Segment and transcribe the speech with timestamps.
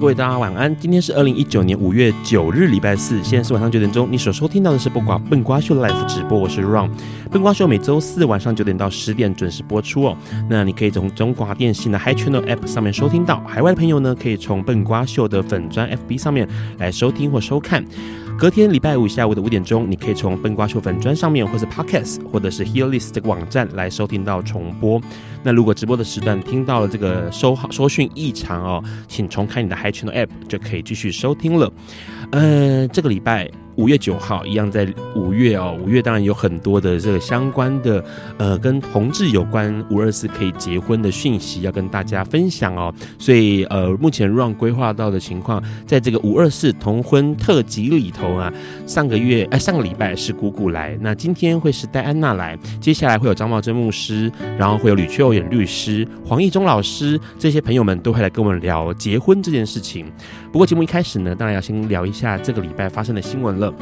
[0.00, 0.74] 各位大家晚安。
[0.76, 4.06] 今天是二零一九年五月九日，礼拜四，现在是晚上九点钟。
[4.08, 6.88] 你所收听到的是不寡笨瓜秀的 Live 直播，我是 Ron。
[7.32, 10.16] 笨瓜秀每周四晚上九点到十点准时播出哦。
[10.48, 17.84] 那你可以从中华电信的 Hi Channel App 上面收听到，海外的朋友呢，可以从笨瓜秀的粉砖 FB 上面来收听或收看。
[18.38, 25.00] 隔天礼拜五下午的五点钟，你可以从笨瓜秀粉砖上面，或是 Podcast，或者是 Hearlist 这个网站来收听到重播。
[25.48, 31.72] 那如果直播的时段听到了这个收收讯异常哦，请重开你的 Hi Channel App 就可以继续收听了。
[32.32, 33.50] 呃，这个礼拜。
[33.78, 35.78] 五月九号，一样在五月哦。
[35.80, 38.04] 五月当然有很多的这个相关的，
[38.36, 42.92] 呃，跟同志有关五二四可以结婚的讯息要跟大家分享哦。
[43.20, 48.52] 所以呃，目前 run 规划到的情况，在这个五二四同婚特辑里头啊，
[48.84, 60.10] 上个月哎、上个礼拜是古古来，那今天会是戴安娜来，接下来会有张茂珍牧师，然后会有吕秋律师、黄义忠老师这些朋友们都会来跟我们聊结婚这件事情。
[60.52, 63.72] 不过节目一开始呢，当然要先聊一下这个礼拜发生的新闻了。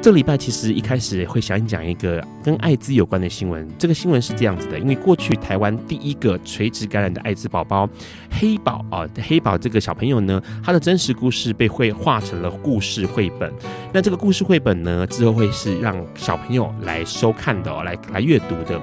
[0.00, 3.66] 这个礼拜其实一开始会想讲一个跟艾滋有关的新闻。
[3.78, 7.88] 这个新闻是这样子的，因为过去台湾第一个垂直感染的艾滋宝宝
[8.30, 13.52] 黑宝啊，黑宝这个小朋友呢，他的真实故事被绘画成了故事绘本。
[13.92, 18.80] 那这个故事绘本呢，之后会是让小朋友来收看的，来来阅读的。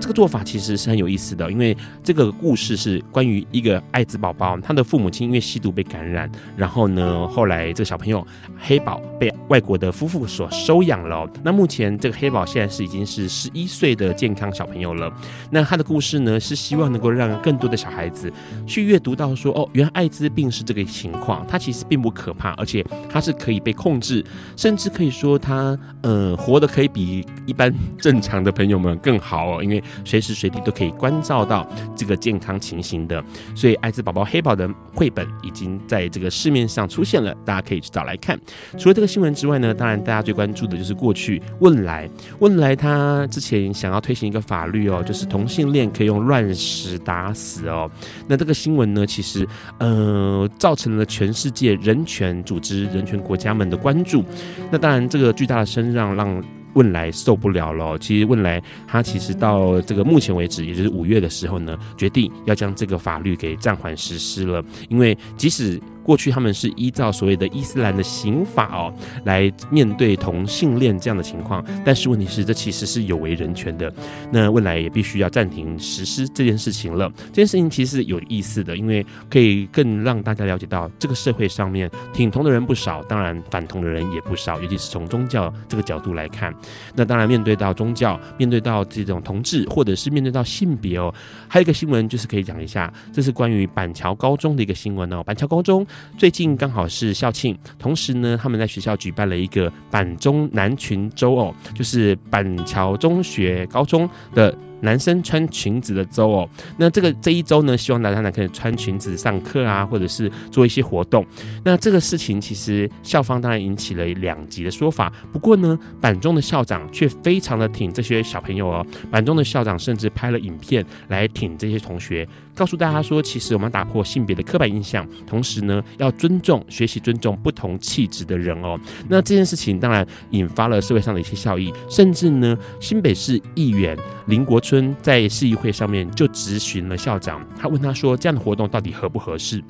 [0.00, 8.26] 这个做法其实是很有意思的，因为这个故事是关于一个艾滋宝宝，他的父母亲因为吸毒被感染，然后呢，后来这个小朋友
[8.58, 11.26] 黑宝被外国的夫妇所收养了。
[11.42, 15.10] 那目前这个黑宝现在是已经是十一岁的健康小朋友了。
[15.50, 18.30] 那他的故事呢，是希望能够让更多的小孩子
[18.66, 24.24] 去阅读到说，哦，原来艾滋病是这个情况，它其实并不可怕，而且它是可以被控制，
[24.56, 29.82] 甚至可以说他呃活得可以比一般正常的朋友们更好哦，因为。
[30.04, 33.22] 随时随地都可以关照到这个健康情形的，
[33.54, 38.38] 所以艾滋宝宝黑宝的绘本已经在这个市面上出现了，大家可以去找来看。
[38.78, 42.08] 除了这个新闻之外呢，当然大家最关注的就是过去问来
[42.40, 47.90] 问来他之前想要推行一个法律哦，就是同性恋可以用乱石打死哦。
[48.28, 49.46] 那这个新闻呢，其实
[49.78, 54.24] 呃造成了全世界人权组织、人权国家们的关注。
[54.70, 56.42] 那当然，这个巨大的声浪让。
[56.74, 65.80] 问来受不了了，其实问来他其实到这个目前为止，也就是五月的时候呢，决定要将这个法律给暂缓实施了，因为即使。
[66.04, 68.92] 过去他们是依照所谓的伊斯兰的刑法哦，
[69.24, 73.92] 来面对同性恋这样的情况，但是问题是这其实是有违人权的，
[74.30, 77.10] 那未来也必须要暂停实施这件事情了。
[77.28, 86.54] 这件事情其实是有意思的，因为可以更让大家了解到这个社会上面挺同的人不少，当然反同的人也不少，尤其是从宗教这个角度来看。
[86.94, 91.12] 那当然面对到宗教，面对到这种同志，或者是面对到性别哦，
[91.48, 95.86] 还有一个新闻就是可以讲一下，这是关于板桥高中的一个新闻哦，板桥高中。
[96.16, 104.56] 最近刚好是校庆，同时呢，他们在学校举办了一个板中男裙周哦，就是板桥中学高中的。
[104.80, 111.24] 男生穿裙子的周哦，那这个这一周呢，希望大家呢可以穿裙子上课啊，或者是做一些活动。
[111.64, 118.86] 那这个事情其实校方当然引起了两极的说法，不过呢，板中的校长却非常的挺这些小朋友哦。
[119.10, 128.78] 板中的校长甚至拍了影片来挺这些同学，告诉大家说，其实我们要打破性别的刻板印象，同时呢，要尊重、学习尊重不同气质的人哦。
[129.08, 134.94] 那这件事情当然引发了社会上的一些效益，甚至呢，新北市议员林国春。
[135.02, 139.62] 在市议会上面就质询了校长，他问他说：“这样的活动到底合不合适？”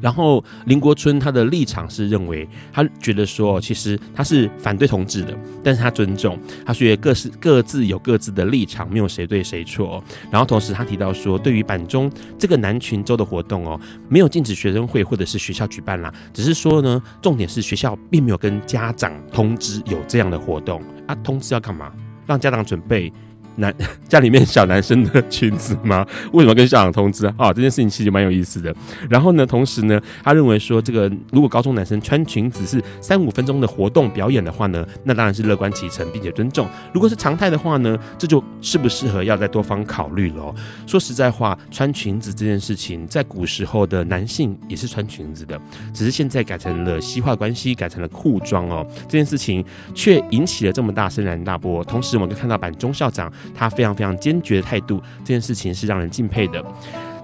[0.00, 10.02] 然后林国春他的立场是认为，他觉得说，其实他是反对同志的，但是他尊重，他觉得各是各自有各自的立场，没有谁对谁错。
[10.30, 21.92] 然后同时他提到说，对于板中这个南群州的活动哦，没有禁止学生会或者是学校举办啦，只是说呢，重点是学校并没有跟家长通知有这样的活动啊，通知要干嘛？
[22.26, 23.12] 让家长准备。
[23.56, 23.74] 男
[24.08, 26.06] 家里面小男生的裙子吗？
[26.32, 27.34] 为什么跟校长通知啊？
[27.38, 28.74] 哦，这件事情其实蛮有意思的。
[29.10, 36.68] 然后呢，同时呢，他认为说，这个如果高中男生穿裙子是三五分钟的活动表演的话呢，那当然是乐观其成，并且尊重。
[36.92, 40.54] 如果是常态的话呢，这就适不适合要再多方考虑了。
[40.86, 45.60] 说实在话，穿裙子这件事情，在古时候的男性也是穿裙子的，
[45.92, 48.86] 只是现在改成了西化关系，改成了裤装哦。
[49.08, 49.64] 这件事情
[49.94, 51.82] 却引起了这么大轩然大波。
[51.84, 53.32] 同时，我们就看到板中校长。
[53.54, 56.64] 他非常非常坚决的态度，这件事情是让人敬佩的。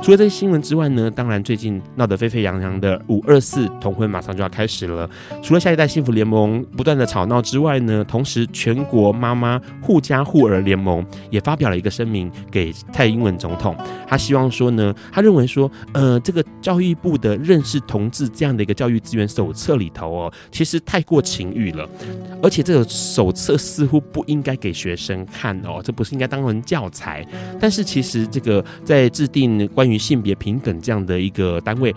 [0.03, 5.09] 除了这些新闻之外呢，当然最近闹得沸沸扬扬的五二四同婚马上就要开始了。
[5.41, 13.77] 除了下一代幸福联盟不断的吵闹之外呢，同时全国妈妈护家护儿联盟也发表了一个声明给蔡英文总统，
[14.09, 21.89] 他希望说呢，他认为说，呃，这个教育部的认识同志这样的一个教育资源手册里头哦，其实太过情欲了，
[22.43, 27.25] 而且这个手册似乎不应该给学生看哦，这不是应该当成教材。
[27.61, 31.95] 但是其实这个在制定关于性别平等这样的一个单位。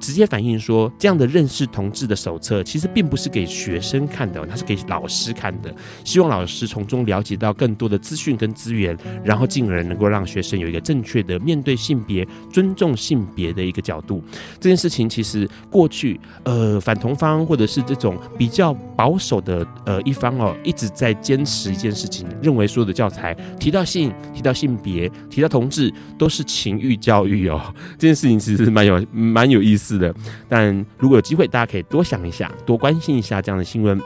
[0.00, 5.74] 直接反映说，这样的认识同志的手册其实并不是给学生看的，它是给老师看的。
[6.04, 14.22] 希望老师从中了解到更多的资讯跟资源，然后进而能够让学生有一个正确的面对性别、尊重性别的一个角度。
[14.60, 27.74] 这件事情其实过去呃反同方或者是这种比较保守的呃一方哦，一直在坚持一件事情，认为所有的教材提到性、提到性别、提到同志都是情欲教育哦。
[27.98, 29.87] 这件事情其实蛮有蛮有意思。
[29.88, 30.14] 是的，
[30.48, 33.98] 但如果有机会，大家可以多想一下，多关心一下这样的新闻。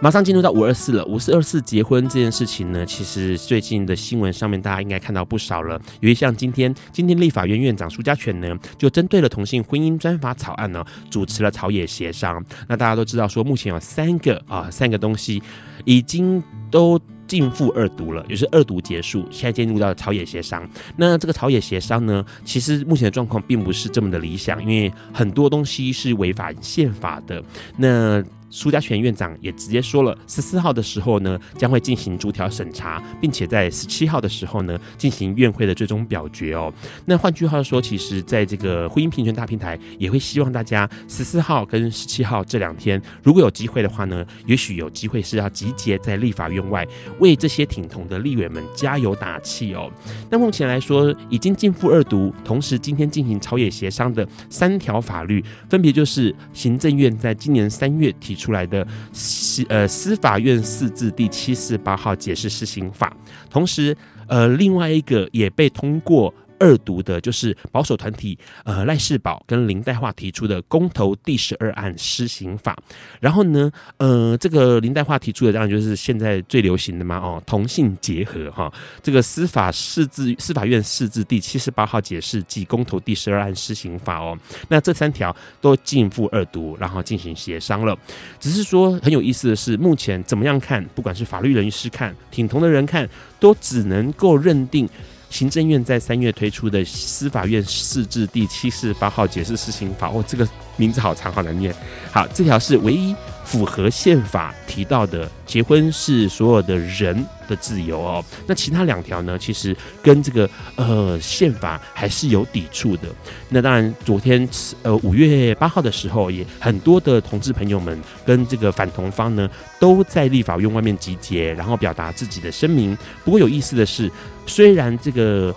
[0.00, 5.78] 马上进入到五二四了，五四二四结婚这件事情呢，其实最近的新闻上面大家应该看到不少了。
[6.00, 12.42] 由于像今天，今天立法院院长苏嘉全呢，就针对了同性婚姻专法草案呢，主持了朝野协商。
[12.66, 15.42] 那大家都知道说，目前有三个啊，三个东西
[15.84, 16.98] 已经都。
[17.32, 20.68] 进复二读了，也是二读结束，现在进入到朝野协商。
[20.98, 27.42] 那这个朝野协商呢，其实目前的状况并不是这么的理想，因为很多东西是违反宪法的。
[27.78, 36.70] 那苏嘉全院长也直接说了，十四号的时候呢，将会进行逐条审查，并且在十七号的时候呢，进行院会的最终表决哦。
[37.06, 46.86] 那换句话说，其实在这个婚姻平权大平台，也会希望大家十四号跟十七号这两天，如果有机会的话呢，也许有机会是要集结在立法院外，
[47.20, 49.90] 为这些挺同的立委们加油打气哦。
[50.28, 58.36] 那目前来说，已经进赴二读，同时今天进行朝野协商的三条法律，分别就是行政院在今年三月提。
[58.42, 63.16] 出来的司呃司法院四字第七四八号解释施刑法，
[63.48, 63.96] 同时
[64.26, 66.34] 呃另外一个也被通过。
[66.62, 72.76] 二读的就是保守团体呃赖世宝跟林岱樺提出的公投第十二案施行法，
[73.18, 78.72] 然后呢呃这个林岱樺提出的当然就是现在最流行的嘛哦同性结合哈，
[79.02, 84.38] 这个司法释字司法院释字第七十八号解释及公投第十二案施行法哦，
[84.68, 87.98] 那这三条都进赴二读，然后进行协商了。
[88.38, 93.08] 只是说很有意思的是，目前怎么样看，不管是法律人士看，挺同的人看，
[93.40, 94.88] 都只能够认定。
[95.32, 100.46] 行政院在三月推出的司法院释字第七四八号解释施行法，哦，这个
[100.76, 101.74] 名字好长，好难念。
[102.10, 108.24] 好，这条是唯一符合宪法提到的，结婚是所有的人的自由哦。
[108.46, 113.08] 那其他两条呢，其实跟这个呃宪法还是有抵触的。
[113.48, 114.48] 那当然，昨天
[114.82, 122.96] 呃五月八号的时候，也很多的同志朋友们跟这个反同方呢，都在立法院外面集结，然后表达自己的声明。
[123.24, 124.10] 不过有意思的是。
[124.44, 125.54] 虽然这个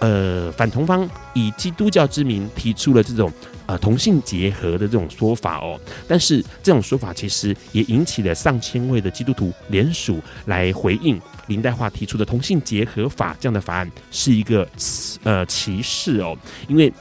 [0.00, 3.32] 呃反同方以基督教之名提出了这种
[3.66, 14.68] 呃同性结合的这种说法哦，但是这种说法其实也引起了上千位的基督徒联署来回应林黛华提出的同性结合法这样的法案是一个
[15.22, 16.36] 呃歧视哦，
[16.68, 16.92] 因为。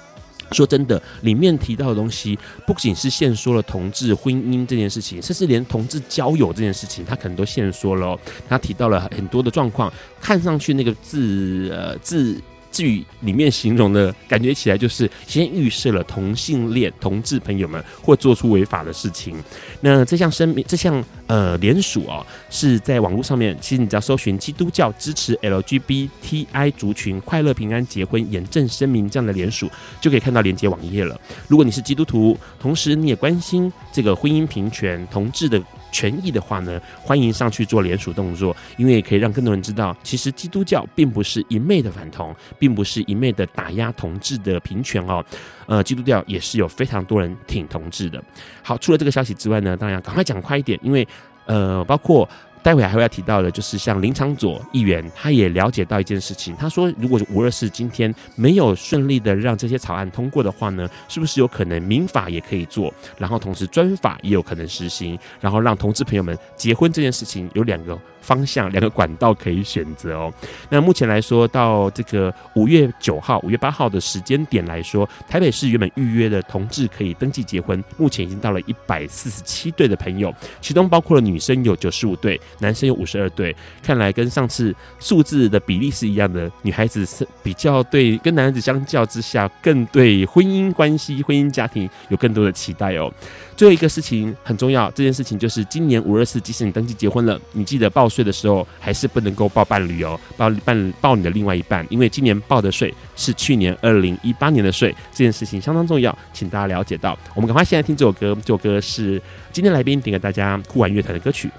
[0.51, 8.15] 说真的，里面提到的东西不仅是限缩了同志婚姻这件事情，甚至连同志交友这件事情，他可能都限缩了。
[8.47, 12.39] 他提到了很多的状况，看上去那个字呃字
[12.73, 19.37] 剧里面形容的感觉起来，就是先预设了同性恋同志朋友们会做出违法的事情。
[19.79, 29.69] 那这项声明，这项呃联署哦，是在网络上面，其实你只要搜寻“基督教支持 LGBTI 族群快乐平安结婚严正声明”这样的联署，
[30.01, 31.19] 就可以看到连接网页了。
[31.47, 35.61] 如果你是基督徒，同时你也关心这个婚姻平权、同志的
[35.93, 42.35] 权益的话呢，欢迎上去做联署动作，因为也可以让更多人知道，其实基督教并不是一昧的反同。
[42.57, 45.23] 并不是一昧的打压同志的平权哦，
[45.65, 48.23] 呃，基督教也是有非常多人挺同志的。
[48.63, 51.07] 好，除了这个消息之外呢，当然赶快讲快一点，因为
[51.45, 52.27] 呃，包括。
[52.63, 56.55] 待会还会要提到的，就是像林长佐议员，他也了解到一件事情。
[56.55, 70.33] 他说，如果无论是今天没有顺利的让这些草案通过的话呢，是不是有可能民法也可以做，然后同时专法也有可能实行，然后让同志朋友们结婚这件事情有两个方向、两个管道可以选择哦。
[70.69, 82.39] 那目前来说，到这个五月九号、五月八号的时间点来说，台北市原本预约的同志可以登记结婚，目前已经到了一百四十七对的朋友，其中包括了女生有九十五对。
[82.59, 86.49] 男生有五十二对，看来跟上次数字的比例是一样的。
[86.61, 93.11] 女孩子是比较对，跟男孩子相较之下，更对婚姻关系、婚姻家庭有更多的期待哦。
[93.55, 107.17] 最后一个事情很重要，这件事情就是今年五二四，即使你登记结婚了，你记得报税的时候还是不能够报伴侣哦，报伴报你的另外一半，因为今年报的税是去年二零一八年的税，这件事情相当重要，请大家了解到。
[107.35, 111.49] 我们赶快现在听这首歌，这首歌是今天来宾点给大家酷玩乐团的歌曲。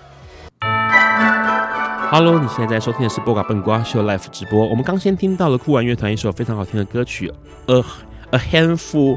[2.11, 4.67] Hello，你现在在收听的是《波嘎笨瓜秀》Live 直播。
[4.67, 7.33] 我们刚先听到了酷玩乐团一首非常好听的歌曲
[7.73, 7.85] 《A
[8.31, 9.17] A Handful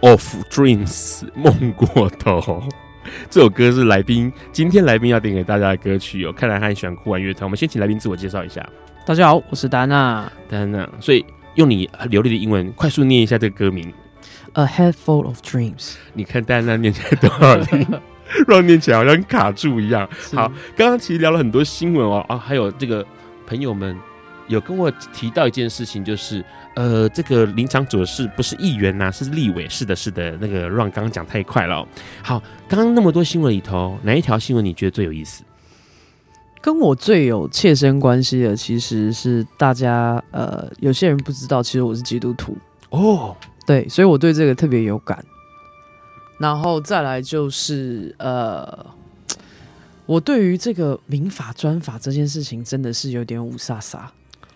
[0.00, 2.62] of Dreams》梦过头。
[3.28, 6.32] 这首歌是来宾今天来宾要点给大家的歌曲哦。
[6.32, 7.44] 看来他很喜欢酷玩乐团。
[7.44, 8.66] 我们先请来宾自我介绍一下。
[9.04, 10.30] 大家好，我是丹娜。
[10.48, 11.24] 丹娜，所以
[11.54, 13.92] 用你流利的英文快速念一下这个歌名
[14.60, 15.74] 《A Handful of Dreams》。
[16.14, 17.86] 你看丹娜念起来多好听。
[18.48, 20.08] 让念起来好像卡住一样。
[20.32, 23.04] 好，刚刚其实聊了很多新闻哦，啊，还有这个
[23.46, 23.94] 朋友们
[24.48, 26.42] 有跟我提到一件事情，就是
[26.74, 29.10] 呃，这个林昶佐是不是议员呐、啊？
[29.10, 29.68] 是立委？
[29.68, 30.36] 是的，是的。
[30.40, 31.88] 那个让刚刚讲太快了、哦。
[32.22, 35.42] 好，刚刚那么多新闻里头，哪一条新闻你觉得最有意思？
[36.60, 42.56] 跟我最有切身关系的，其实是大家呃，有些人不知道，其实我是基督徒
[42.90, 43.36] 哦。
[43.66, 45.24] 对，所以我对这个特别有感。
[46.38, 48.86] 然后再来就是呃，
[50.06, 54.00] 我对于这个民法专法这件事情真的是有点五煞煞。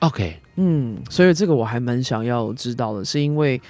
[0.01, 3.61] OK，嗯，所以这个我还蛮想要知道的，是因为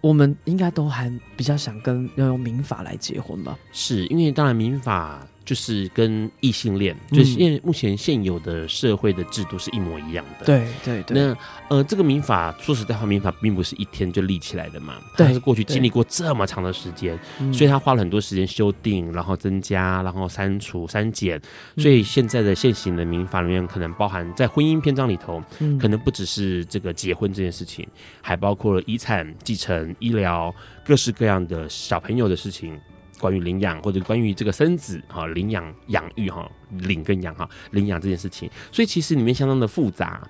[0.00, 3.58] 我们应该都还比较想跟要用民法来结婚吧？
[3.72, 5.26] 是因为当然民法。
[5.46, 10.44] 就是跟异性恋，就是因为目前现有的社会的制度是一模一样的。
[10.44, 11.16] 对对对。
[11.16, 11.36] 那
[11.68, 17.18] 呃，这个民法说实在话，民法并不是一天就立起来的嘛，它是过去经历过这么长的时间，
[17.52, 21.40] 所以他花了很多时间修订，然后增加，然后删除、删减。
[21.76, 25.40] 所以现在的现行的民法里面，可能包含在婚姻篇章里头，
[25.80, 27.86] 可能不只是这个结婚这件事情，
[28.20, 30.52] 还包括了遗产继承、医疗
[30.84, 32.76] 各式各样的小朋友的事情。
[33.18, 40.22] 关于领养或者关于这个生子哈，领养养育哈，领跟养哈，领养这件事情，所以其实里面相当的复杂。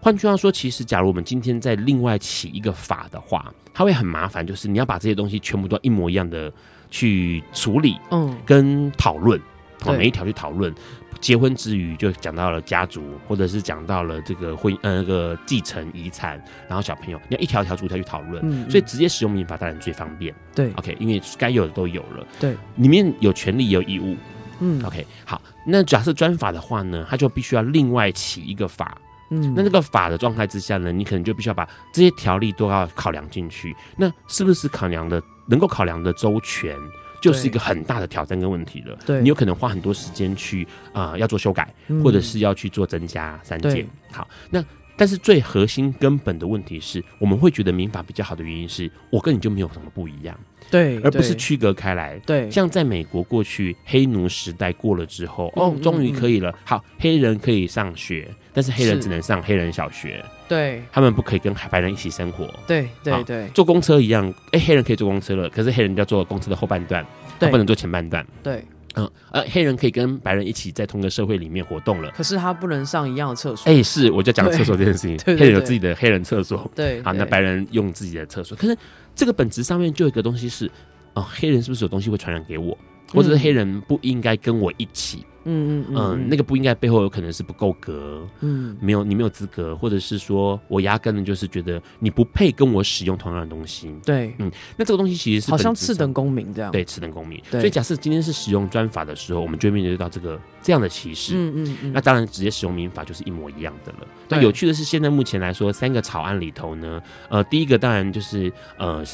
[0.00, 6.52] 换句话说，其实假如我们今天再另外起一个法的话，它会很麻烦，就是你要把这些东西全部都一模一样的
[6.90, 9.40] 去处理，嗯，跟讨论，
[9.84, 10.74] 哦，每一条去讨论。
[11.22, 16.36] 结婚之余，就讲到了家族，或者是讲到了这个婚呃那个继承遗产，
[16.68, 20.34] 然后小朋友，你要一条一条逐条去讨论，所以直接使用民法当然最方便。
[20.54, 22.26] 对，OK，因为该有的都有了。
[22.40, 24.16] 对，里面有权利也有义务。
[24.58, 28.98] 嗯，OK，好，那假设专法的话呢，他就必须要另外起一个法。
[29.30, 33.74] 嗯，那这个法的状态之下呢，你可能就必须要把这些条例都要考量进去。
[33.96, 36.76] 那是不是考量的能够考量的周全？
[37.22, 38.98] 就是一个很大的挑战跟问题了。
[39.06, 43.86] 对，你有可能花很多时间去啊、呃，要做修改，或者是要去做增加删减。
[44.10, 44.62] 好，那
[44.96, 50.38] 但是最核心根本的问题是我们会觉得民法比较好的原因是我跟你就没有什么不一样。
[50.70, 52.18] 对，而不是区隔开来。
[52.20, 56.54] 对，像在美国过去黑奴时代过了之后，哦，终于可以了。
[56.64, 60.24] 好，黑人可以上学，但是黑人只能上黑人小学。
[60.48, 62.48] 对，他们不可以跟白人一起生活。
[62.66, 67.04] 对对对，坐公车一样，哎，黑人可以坐公车了，可是黑人要坐公车的后半段，
[67.38, 68.26] 他不能坐前半段。
[68.42, 73.72] 对，嗯，呃，黑人可以跟白人一起在同个社会里面活动了，可是他不能上一样的厕所。
[73.72, 76.70] 哎，是，我就讲厕所这件事情，黑人有自己的黑人厕所。
[76.74, 78.76] 对，好，那白人用自己的厕所，可是。
[79.14, 80.70] 这个本质上面就有一个东西是，
[81.12, 82.74] 哦，黑人是不是有东西会传染给我，
[83.12, 97.42] 或者是黑人不应该跟我一起嗯嗯嗯嗯，那个不应该背后有可能是不够格，嗯，没有你没有资格，或者是说我压根的就是觉得你不配跟我使用同样的东西，对，嗯，那这个东西其实是好像次等公民这样，对，次等公民。
[97.50, 103.98] 所以假设今天是使用专法的时候，我们就会面对到这个这样的歧视，嗯嗯嗯，那当然直接使用民法就是一模一样的了。
[104.28, 109.04] 那有趣的是，现在目前来说，三个草案里头呢，呃，第一个当然就是呃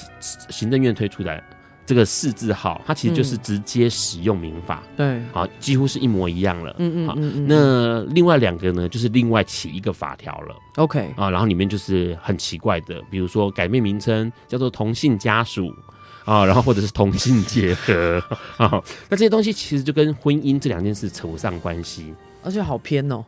[0.50, 1.42] 行政院推出的。
[1.88, 6.76] 这个四字号，它其实就是直接使用民法，对，好，几乎是一模一样了。
[6.78, 7.46] 嗯嗯嗯。
[7.48, 10.54] 那另外两个呢，就是另外起一个法条了。
[10.76, 15.74] OK 啊，然后里面就是很奇怪的，比如说改变名称叫做同性家属
[16.26, 18.22] 啊，然后或者是同性结合
[18.58, 18.70] 啊，
[19.08, 23.24] 那这些东西其实就跟婚姻这两件事扯不上关系，而且好偏哦。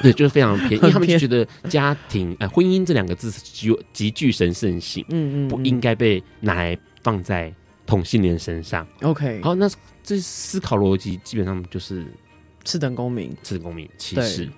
[0.00, 7.52] 对，就是非常偏， 因为他们就觉得家庭哎、呃，婚姻这两个字极极具神圣性，嗯嗯，不应该被拿来放在。
[7.86, 9.70] 同性恋身上，OK，好，那
[10.02, 12.04] 这思考逻辑基本上就是
[12.64, 14.50] 次等公民，次等公民歧视，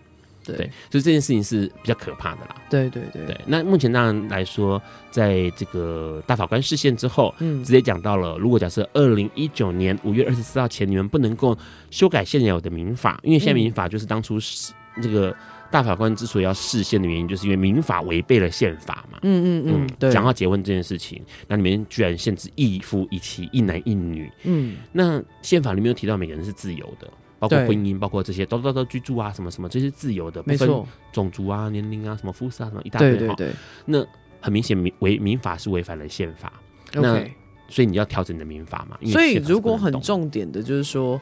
[0.43, 0.57] 对，
[0.91, 2.57] 所以这件事情是比较可怕的啦。
[2.71, 3.41] 对对对，对。
[3.47, 4.81] 那目前当然来说，
[5.11, 11.57] 在这个大法官释宪之后，嗯，直接讲到了，如果假设二零一九年五月二十四号前你们不能够
[11.91, 15.37] 修改现有的民法，因为现在民法就是当初是这个。
[15.71, 19.19] 大法官之所以要释宪的原因，就是因为民法违背了宪法嘛。
[19.23, 20.11] 嗯嗯嗯，对。
[20.11, 24.33] 讲到结婚这件事情，那里面居然限制一夫一妻、一男一女。
[24.45, 27.07] 嗯，那宪法里面有提到每个人是自由的，
[27.39, 30.89] 包括婚姻，包括这些都都都居住啊，什么什么，这些自由的，没错。
[31.13, 33.17] 种族啊、年龄啊、什么肤色啊，什么一大堆。
[33.17, 33.53] 对对对。
[33.85, 34.03] 那
[34.41, 36.53] 很明显，民违民法是违反了宪法。
[36.95, 37.23] 那
[37.69, 38.97] 所以你要调整你的民法嘛？
[39.11, 41.21] 所以如果很重点的就是说，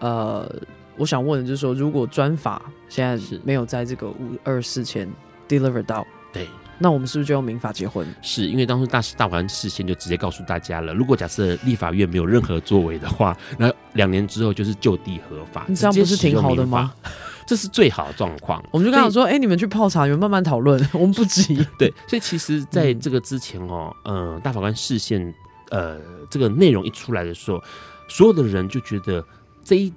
[0.00, 0.54] 呃。
[0.98, 5.08] 我想问的就是说，如果专法现在是没有在这个五二四前
[5.48, 8.06] deliver 到，对，那我们是不是就用民法结婚？
[8.20, 15.64] 是因为当初大大法官事先就直接告诉大家了，如果假设立法院没有任何作为的话，那两年之后就是就地合法。
[15.68, 16.92] 你这样不是挺好的吗？
[17.46, 18.62] 这是最好的状况。
[18.70, 21.64] 我们就刚刚说，哎、欸，你们去泡茶，你们慢慢讨论，我们不急。
[21.78, 25.32] 对，所以其实在这个之前哦，嗯、呃，大法官释宪，
[25.70, 27.62] 呃，这个内容一出来的时候，
[28.06, 29.24] 所有的人就觉得
[29.64, 29.92] 这一。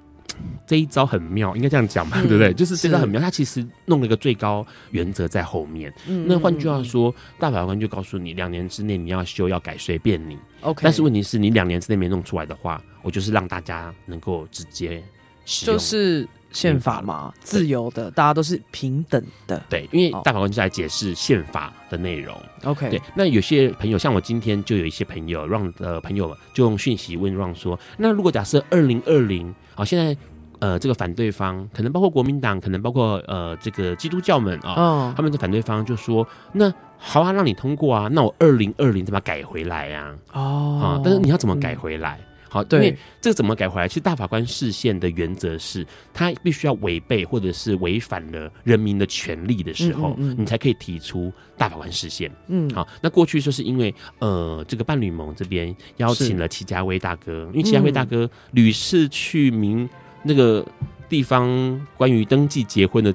[0.66, 2.52] 这一招很妙，应该这样讲吧，嗯、对不对？
[2.54, 5.92] 就是这招很妙，他其实弄了一个最高原则在后面。
[6.06, 10.38] 嗯、那换句话说，大法官就告诉你，两年之内你要修要改，随便你。
[10.60, 15.02] OK，但是问题是你两年之内没弄出来的话，我就是让大家能够直接
[15.44, 19.62] 使用，就是宪法嘛，自由的，大家都是平等的。
[19.68, 22.34] 对，因为大法官就在解释宪法的内容。
[22.64, 23.00] OK，对。
[23.16, 30.16] 那有些朋友，像我今天就有一些朋友，Ron 的朋友就用讯息问 Ron 说：“那如果假设二零二零，好，现在。”
[30.62, 42.16] 呃，这个反对方可能包括国民党，可能包括呃这个基督教们啊，哦、他们的反对方就说：“那好啊，让你通过啊，那我二零二零怎么改回来呀。”哦，啊，但是你要怎么改回来？
[42.20, 43.88] 嗯、好，对，因为这个怎么改回来？
[43.88, 45.84] 其实大法官释宪的原则是，
[46.14, 52.30] 他必须要违背或者是违反了人民的权利的时候，嗯嗯嗯、你才可以提出大法官释宪。
[52.46, 59.90] 嗯，好，那过去就是因为呃这个伴侣盟这边邀请了齐家威大哥，因为齐家威大哥屡次去民。
[60.22, 60.64] 那个
[61.08, 63.14] 地方关于登记结婚的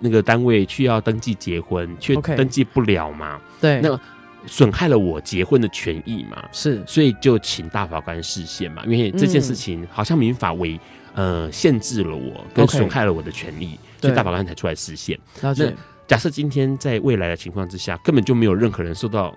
[0.00, 3.40] 那个单位去要登记结婚，却登记不了嘛？
[3.60, 3.98] 对，那
[4.46, 6.48] 损害了我结婚的权益嘛？
[6.52, 10.78] 是，所以就请大法官释宪嘛，因为这件事情好像民法违
[11.14, 15.18] 呃限制了我，跟损害了我的权利，所以大法官才出来释宪。
[15.40, 15.72] 那
[16.06, 19.36] 假设今天在未来的情况之下，根本就没有任何人受到。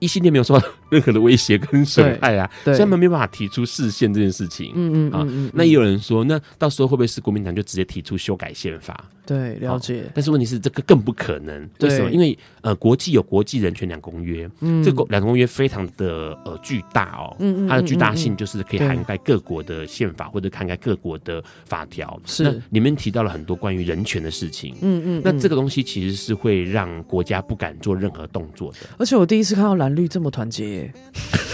[0.00, 4.72] 异性恋没有受到任何的威胁跟损害啊，所以他们没办法提出释宪这件事情。
[4.74, 9.04] 嗯嗯啊，那也有人说，那到时候会不会是国民党就直接提出修改宪法？
[9.30, 10.02] 对，了解。
[10.12, 11.70] 但是问题是，这个更不可能。
[11.78, 12.10] 为什么？
[12.10, 22.20] 因为呃，国际有国际人权两公约，嗯，这个两公约非常的呃巨大哦，嗯嗯，它的巨大性就是可以涵盖各国的宪法或者涵盖各国的法条。
[22.26, 24.74] 是，那里面提到了很多关于人权的事情。
[24.80, 28.78] 嗯嗯，那这个东西其实是会让国家不敢做任何动作的。
[28.98, 30.92] 而且我第一次看到蓝绿这么团结耶，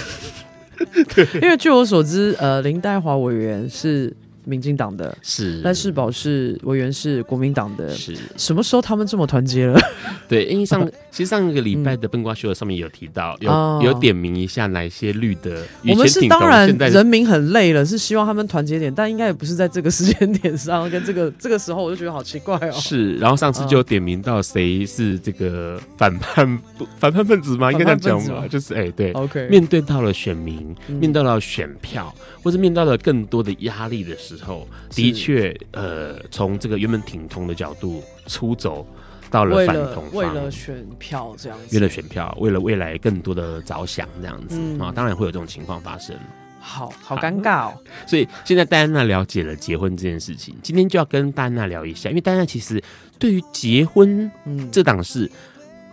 [1.15, 4.17] 对，因为据我所知，呃，林黛华委员是。
[4.46, 9.78] 民进党的是，赖世宝是委员是国民党的，是什么时候他们这么团结了？
[10.28, 15.62] 对，因为上 其实上一个礼拜的笨瓜秀上面有提到，有有点名一下哪些绿的。
[15.88, 22.72] 我们是当然人民很累了，是希望他们团结点，但应该也不是在这个时间点上跟这个 这个时候，我就觉得好奇怪哦。
[22.72, 26.59] 是，然后上次就点名到谁是这个反叛
[26.98, 27.72] 反叛分子吗？
[27.72, 34.36] 应该这样讲嘛，就是哎对，OK，面对到了选民，面对到了选票，或者面对到了更多的压力的时候。
[34.37, 38.87] 之后，的确，呃，从这个原本挺同的角度出走，
[39.31, 46.16] 到了反同方，为了选票这样子，为了选票，为了未来更多的着想这样子啊，当然会有这种情况发生。
[46.59, 47.79] 好好尴尬哦。
[48.09, 52.83] 所以现在戴安娜了解了结婚这件事情，今天就要跟戴安娜聊一下，因为戴安娜其实
[53.20, 54.68] 对于结婚嗯。
[54.72, 55.31] 这档事，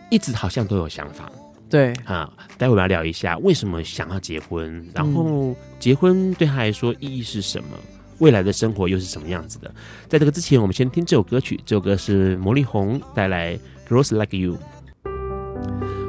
[0.10, 1.32] 一直好像都有想法。
[1.70, 1.94] 对。
[2.06, 7.78] 啊，待会我们要聊一下为什么想要结婚，然后结婚对他来说意义是什么，
[8.24, 9.70] 未来的生活又是什么样子的。
[10.08, 13.54] 在这个之前，我们先听这首歌曲，这首歌是魔力红带来
[13.90, 14.54] 《Girls Like You》。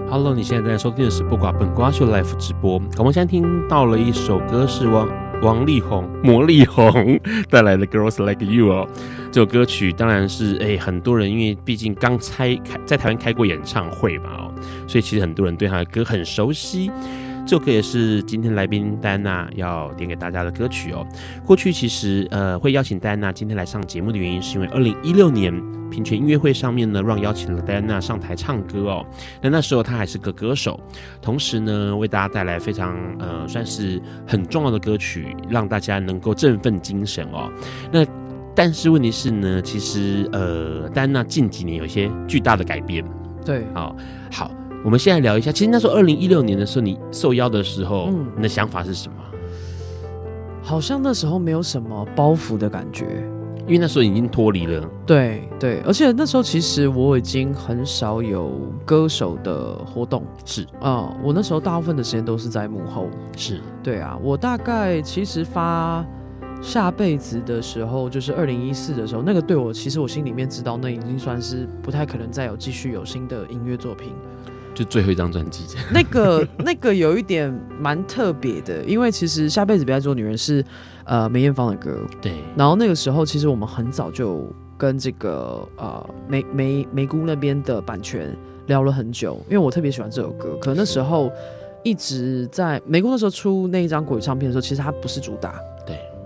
[0.09, 2.75] Hello，你现在在收听的是不寡本瓜秀 Live 直播。
[2.99, 5.09] 我们现在听到了一首歌，是王
[5.43, 7.19] 王力宏、魔力红
[7.51, 8.89] 带来的《Girls Like You》哦。
[9.33, 14.55] 这首歌曲当然是哎，很多人因为毕竟刚开开在台湾开过演唱会嘛哦，
[14.87, 16.93] 所以其实很多人对他的歌很熟悉。
[17.47, 21.07] 这首歌也是今天来宾戴安娜要点给大家的歌曲哦。
[21.45, 25.53] 过去其实呃会邀请戴安娜今天来上节目的原因，是因为二零一六年
[25.91, 29.07] 平泉音乐会上面呢，让邀请了戴安娜上台唱歌哦。
[29.43, 30.81] 那那时候她还是个歌手，
[31.21, 37.53] 同时呢为大家带来非常呃算是很重要的歌曲，让大家能够振奋精神哦。
[37.93, 38.07] 那
[38.55, 43.05] 但是问题是呢，其实呃戴安娜近几年有一些巨大的改变。
[43.45, 43.95] 对，好，
[44.33, 44.51] 好。
[44.85, 49.15] 我们现在聊一下，其实那时候二零一六年的时候，你受邀的时候，嗯，你的想法是什么？
[50.63, 53.07] 好像那时候没有什么包袱的感觉，
[53.67, 54.87] 因为那时候已经脱离了。
[55.07, 58.51] 对对，而且那时候其实我已经很少有
[58.85, 63.09] 歌手的活动，是啊、嗯，我那时候大部分的时间都是在幕后。
[63.39, 66.05] 是，对啊，我大概其实发
[66.61, 74.13] 下辈子的时候，就是二零一四的时候，那个对我其实我心里面知道，那已经算是不太可能再有继续有新的音乐作品。
[74.75, 80.65] 就最后一张专辑，那个那个有一点蛮特别的，因为其实下辈子不要做女人是
[81.05, 82.33] 呃梅艳芳的歌，对。
[82.57, 91.31] 然后那个时候其实我们很早就跟这个呃梅梅梅姑那边的版权聊了很久，因为我特别喜欢这首歌，可能那时候
[91.85, 95.74] 一直在梅姑那时候出那一张国语唱片的时候，其实它不是主打，对。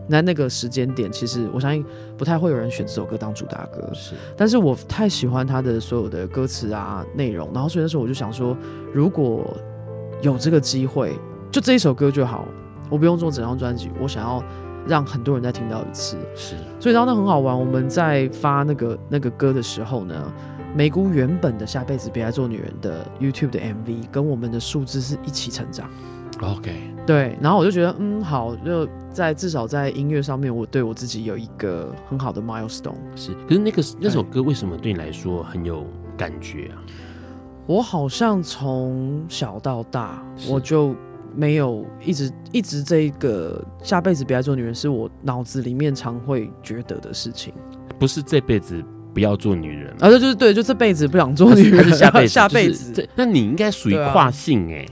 [0.09, 1.85] 那那个时间点，其实我相信
[2.17, 3.89] 不太会有人选这首歌当主打歌。
[3.93, 8.57] 是，但是我太喜欢他的所有的歌词啊内容，然后所以那时候我就想说，
[8.93, 9.55] 如果
[10.23, 11.15] 有这个机会，
[11.53, 12.47] 就这一首歌就好，
[12.89, 14.43] 我不用做整张专辑，我想要
[14.87, 16.17] 让很多人再听到一次。
[16.35, 20.33] 是，所以然后那很好玩，我们在发那个那个歌的时候呢，
[20.75, 25.89] 梅姑原本的下辈子别来做女人的 YouTube 的 MV 跟我们的数字是一起成长。
[26.41, 26.73] OK，
[27.07, 32.95] 对，然后我就觉得，嗯，好，就在至少在音乐上面，我对我自己有一个很好的 milestone。
[33.17, 36.79] 是，可是那个那首歌为什么对你来说很有感觉啊？
[37.67, 40.95] 我好像从小到大，我就
[41.35, 47.53] 没有一直一直这个下辈子不要做女人，是我脑子里面常会觉得的事情。
[47.99, 53.09] 不是这辈子不要做女人，啊，这就是对，就这辈子不想做女人，是下辈子下辈子。
[53.17, 54.89] 那你应该属于跨性哎、欸。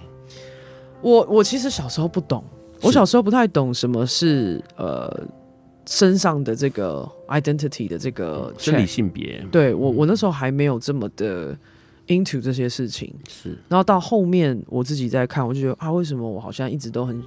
[1.06, 2.42] 我我其实小时候不懂，
[2.82, 5.08] 我小时候不太懂什么是呃
[5.86, 9.40] 身上的这个 identity 的这个生理性别。
[9.52, 11.56] 对我我那时候还没有这么的
[12.08, 13.14] into 这些事情。
[13.28, 17.22] 是，然后到后面我自己在看，我就觉得啊，为什么我好像一直都很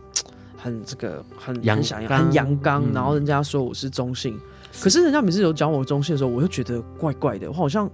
[0.58, 4.38] 很这个很很想要很阳刚，然后人家说我是中性，
[4.74, 7.90] 是，可是人家每次有讲我中性的时候，我又觉得怪怪的，我好像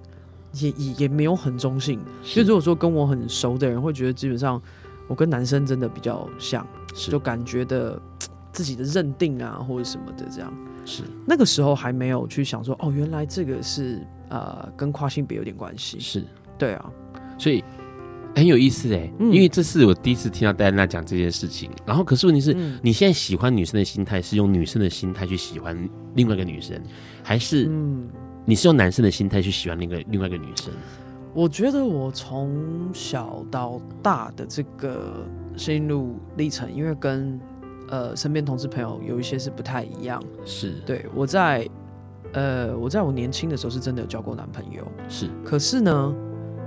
[0.54, 2.00] 也也也没有很中性。
[2.24, 4.60] 所以如果说跟我很熟的人会觉得基本上。
[5.08, 8.02] 我跟男生真的比较像，是就感觉的
[8.52, 10.54] 自己的认定啊，或者什么的这样。
[10.86, 16.00] 是那个时候还没有去想说，哦，原来这个是呃跟跨性别有点关系。
[16.00, 16.24] 是，
[16.58, 16.92] 对啊，
[17.40, 17.64] 所以
[18.36, 21.72] 很有意思哎、嗯，因为这是我第一次听到戴安娜讲这件事情。
[21.86, 26.80] 然后，可是问题是、嗯，你现在喜欢女生的心态是用女生的心态去喜欢另外一个女生，
[27.24, 28.08] 还是嗯，
[28.46, 30.72] 你是用男生的心态去喜欢那个另外一个女生？
[31.36, 35.26] 我觉得我从小到大的这个
[35.58, 37.38] 心路历程，因为跟
[37.90, 40.24] 呃身边同事朋友有一些是不太一样。
[40.46, 41.68] 是对我在
[42.32, 44.82] 呃我在我年轻的时候是真的有交过男朋友。
[45.10, 46.14] 是，可是呢，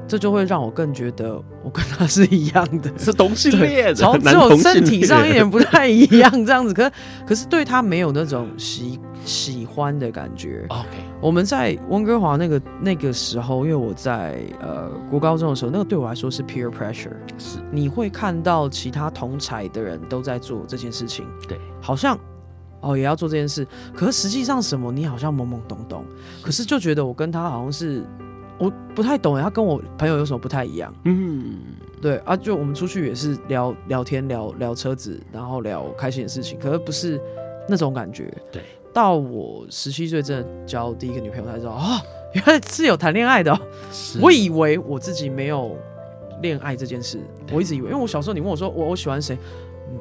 [0.07, 6.75] 这就会让我更觉得我跟他是一样的，是同性恋，然后只有身体上一点不太一样这样子。
[6.75, 6.93] 可
[7.27, 10.64] 可是对他没有那种喜喜欢的感觉。
[10.71, 10.88] OK。
[11.21, 22.19] 我们在温哥华那个那个时候，因为我在呃国高中的时候，那个对我来说是 peer pressure，是你会看到其他同才的人都在做这件事情，对，好像
[22.81, 26.05] 哦也要做这件事，可是实际上什么你好像懵懵懂懂，
[26.41, 28.03] 可是就觉得我跟他好像是
[28.59, 30.95] 我不太懂，他跟我朋友有什么不太一样？
[31.05, 31.59] 嗯，
[32.01, 37.21] 对啊，就我们出去也是聊聊天，聊聊车子，然后聊开心的事情，可是不是
[37.69, 38.62] 那种感觉，对。
[38.99, 42.03] 到我十七岁真的交第一个女朋友才知道啊，
[42.35, 43.61] 原来是有谈恋爱的喔。
[44.21, 45.77] 我以为我自己没有
[46.43, 47.21] 恋爱这件事，
[47.53, 49.39] 我一直以为，因为我小时候你问我说我我喜欢谁，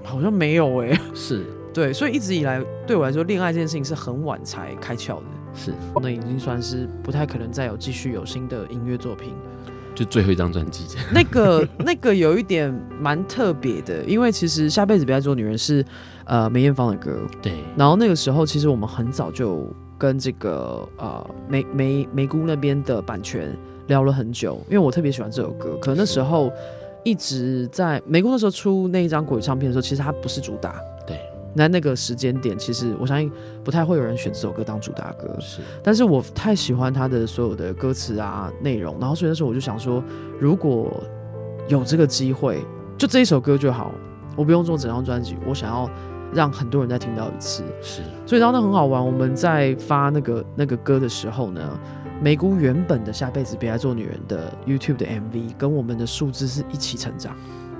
[0.03, 1.45] 好像没有哎、欸， 是。
[1.71, 5.71] 对，所以一直以来对我来说，恋爱这件事情是很晚才开窍的，是。
[6.01, 9.35] 那已经算是不太可能再有继续有新的音乐作品。
[9.93, 15.83] 就最后一张专辑，那个那个有一点蛮特别的，因为其实下辈子别再做女人是
[16.27, 17.53] 呃梅艳芳的歌，对。
[17.75, 23.55] 然后那个时候其实我们很早就跟这个呃梅梅梅姑那边的版权
[23.87, 26.51] 聊了很久，因为我特别喜欢这首歌，可能那时候
[27.03, 30.75] 一直在梅姑那时候出那一张国语唱片的时候，其实它不是主打。
[31.55, 33.31] 在那个时间点，其实我相信
[33.63, 35.35] 不太会有人选这首歌当主打歌。
[35.39, 40.03] 是，但是我太喜欢他的所有的歌词啊内容，然后所以那时候我就想说，
[40.39, 41.01] 如果
[41.67, 42.63] 有这个机会，
[42.95, 43.91] 就这一首歌就好，
[44.35, 45.89] 我不用做整张专辑，我想要
[46.33, 47.63] 让很多人再听到一次。
[47.81, 49.05] 是，所以当那很好玩。
[49.05, 51.61] 我们在发那个那个歌的时候呢，
[52.21, 57.35] 梅姑原本的下辈子别来做女人的 YouTube 的 MV 跟我们的数字是一起成长。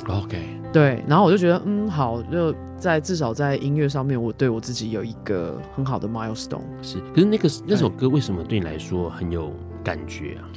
[0.07, 6.61] OK，对，然后我就觉得，嗯，好，就在至少在音乐上面，我对我自己有一个很好的 milestone。
[6.81, 9.51] 是，可是那个那首歌为什么对你来说很有
[9.83, 10.47] 感觉啊？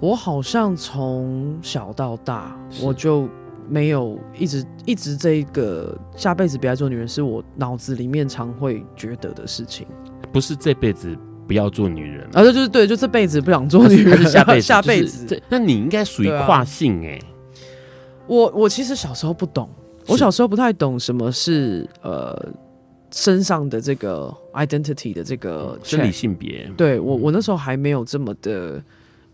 [0.00, 3.28] 我好像从小到大，我就
[3.68, 9.86] 没有一直一直这个下辈子不要做女人，是我脑子里面常会觉得的事情。
[10.32, 15.24] 不是这辈子不要做女人，啊，这就是对，就这辈子不想做女人，下辈子下辈子。
[15.26, 17.22] 这那你应该属于跨性哎、欸。
[18.26, 19.68] 我我其实小时候不懂，
[20.06, 22.36] 我小时候不太懂什么是呃
[23.12, 26.70] 身上的这个 identity 的这个生理性别。
[26.76, 28.82] 对我我那时候还没有这么的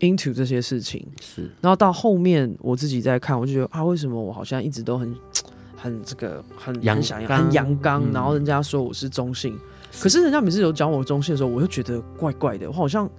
[0.01, 1.07] into 这些事情。
[1.21, 5.15] 是，然后到后面我自己在看，我就觉得啊，为什么我好像一直都很
[5.77, 9.57] 很这个很阳刚很阳刚，然后人家说我是中性，
[9.99, 13.09] 可是人家每次有讲我中性的时候，我就觉得怪怪的，我好像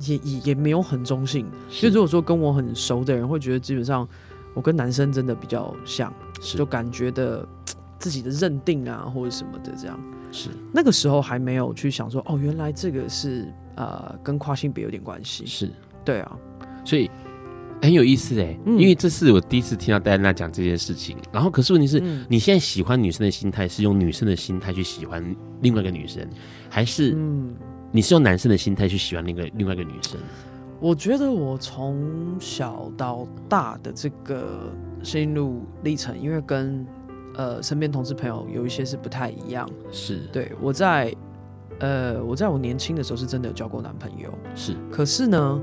[0.00, 1.46] 也也也没有很中性。
[1.70, 4.06] 所以如果说跟我很熟的人会觉得基本上。
[4.56, 7.44] 我跟男生真的比较像，就感觉的
[7.98, 10.00] 自己的认定啊，或者什么的这样。
[10.30, 15.44] 是那个时候还没有去想说，哦，原来这个是呃跟跨性别有点关系。
[15.44, 15.68] 是，
[16.04, 16.36] 对啊，
[16.84, 17.10] 所以
[17.82, 21.16] 很有意思哎、嗯，因为这是我第一次听到戴安娜讲这件事情。
[21.32, 25.22] 然后，可是问题是、嗯，你现在喜欢女生的心态是用女生的心态去喜欢
[25.60, 26.26] 另外一个女生，
[26.70, 27.54] 还是嗯，
[27.92, 30.18] 你是用男生的心态去喜欢另外另外一个女生？
[30.80, 34.70] 我觉得我从小到大的这个
[35.02, 36.86] 心路历程，因为跟
[37.36, 39.68] 呃身边同事朋友有一些是不太一样。
[39.90, 41.14] 是对我在
[41.78, 44.32] 呃我在我年轻的时候是真的有交过男朋友。
[44.54, 45.60] 是，可是呢，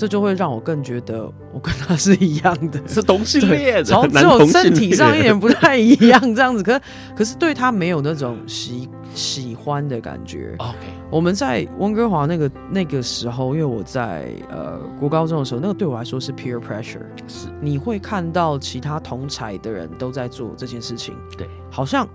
[0.00, 6.62] 这就会让我更觉得我跟他是一样的， 是同性恋，然后 只有身体上一点不太一样这样子。
[6.62, 6.80] 可是
[7.14, 10.54] 可是对他没有那种喜喜欢的感觉。
[10.56, 10.74] OK。
[11.10, 22.08] 我们在温哥华那个那个时候，因为我在呃国高中的时候，那个对我来说是 peer pressure，是你会看到其他同才的人都在做这件事情，对，好像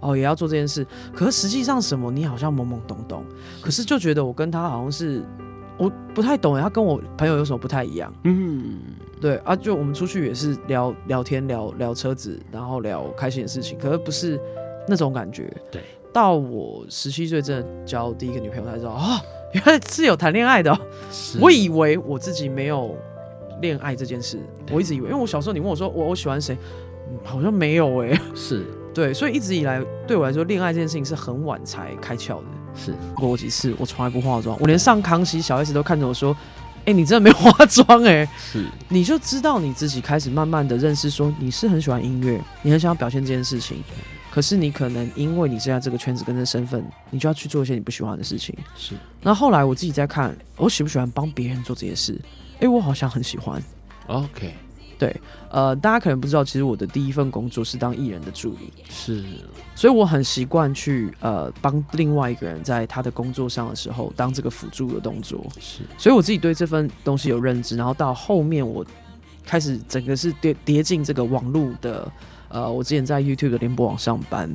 [0.00, 3.24] 哦也要做这件事，可是实际上什么你好像懵懵懂懂，
[3.60, 5.22] 可是就觉得我跟他好像是
[5.80, 8.12] 我不太懂，他跟我朋友有什么不太一样？
[8.24, 8.80] 嗯，
[9.18, 14.38] 对啊，就我们出去也是聊聊天，聊聊车子，然后聊开心的事情，可是不是
[14.86, 15.82] 那种感觉，对。
[16.12, 19.20] 到我十七岁，真的交第一个女朋友才知道啊、哦，
[19.52, 20.78] 原来是有谈恋爱的、哦。
[21.40, 22.96] 我以为我自己没有
[23.62, 24.38] 恋爱这件事，
[24.72, 26.58] 我一直以为，因为我小时候你问我说我我喜欢谁、
[27.10, 28.20] 嗯，好像没有哎。
[28.34, 32.44] 是对，所以一直以来对我来说，恋爱这件事情是很晚才开窍的。
[32.76, 36.36] 是过过几次，我从来不化妆，我连上康熙小 S 都看着我说
[36.80, 43.82] ：“哎、欸，你真的没化妆哎。”是，你就知道你自己开始慢慢的认识，说你是很喜欢音乐，你很想要表现这件事情。
[44.30, 48.56] 可是你可能因为你现在这个圈子跟这身份，你就要去做一些你不喜欢的事情。
[48.76, 48.94] 是。
[49.20, 52.16] 那后来我自己在看，我喜不喜欢帮别人做这些事？
[52.54, 53.60] 哎、欸，我好像很喜欢。
[54.06, 54.54] OK。
[55.00, 58.70] 对，呃，大家可能不知道，其实我的第一份工作是当艺人的助理。
[58.90, 59.24] 是。
[59.74, 65.42] 所以我很习惯去呃帮另外一个人在他的工作上的时候当这个辅助的动作。
[65.58, 65.80] 是。
[65.96, 68.84] 所以我自己对这份东西有认知，然后到后面我
[69.46, 72.12] 开始整个是跌跌进这个网络的。
[72.52, 74.52] 呃，我之前在 YouTube 的联播网上班，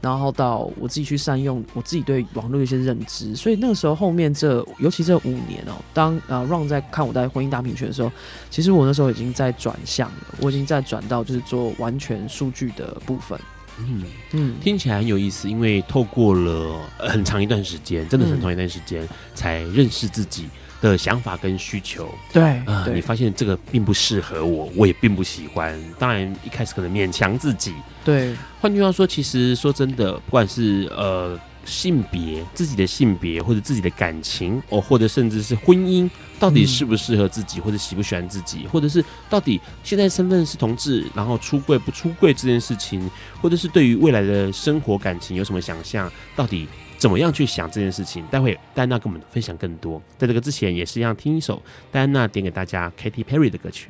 [0.00, 8.10] 然后到我自己去善用我自己对网络的一些认知，所以那个时候后面这尤其这五年哦、喔，当呃 Ron 在看我在婚姻大平权的时候，
[8.48, 13.38] 其实我那时候已经在转向了，我已经在转到就是做完全数据的部分。
[13.78, 20.48] 嗯嗯，听起来很有意思，因为透过了很长一段时间，真的很长一段时间、嗯、才认识自己。
[20.80, 22.08] 的想法跟需求。
[22.32, 25.78] 对，啊、呃，你发现这个并不适合我，我也并不喜欢。
[25.98, 27.74] 当然一开始可能勉强自己。
[28.04, 31.38] 对，换句话说，其实说真的，不管是呃。
[31.66, 43.08] 性别、自己的性别，或者自己的感情，哦，或者甚至是婚姻，到底适不适合自己，或者喜不喜欢自己，或者是到底现在身份是同志，然后出柜不出柜这件事情，
[43.42, 46.66] 或者是对于未来的生活感情有什么想象，到底
[47.00, 48.22] 怎么样去想这件事情？
[48.30, 50.00] 待会戴安娜跟我们分享更多。
[50.18, 51.60] 在这个之前，也是一样听一首
[51.90, 53.88] 戴安娜点给大家 Katy Perry 的歌曲。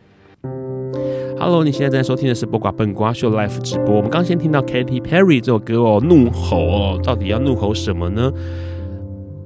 [1.36, 3.96] Hello，你现在正在收听的是《播瓜笨瓜秀》Live 直播。
[3.96, 8.32] 我们刚先听到 Katy Perry 这首歌哦，怒吼哦，到底要怒吼什么呢？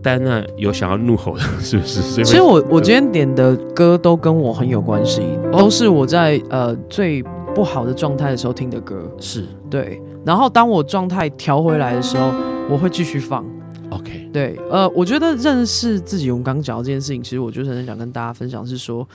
[0.02, 2.22] 戴安娜有想要怒吼的，是不是？
[2.22, 7.22] 其实我我今天点的歌都跟我很有关系，都是我在呃最
[7.54, 9.10] 不好的状态的时候听的歌。
[9.18, 12.30] 是对，然后当我状态调回来的时候，
[12.68, 13.44] 我会继续放。
[13.90, 19.06] OK，对，呃，我觉得认识自己，我们刚刚讲到这件事情，其实我就是很想跟大家分享，是说。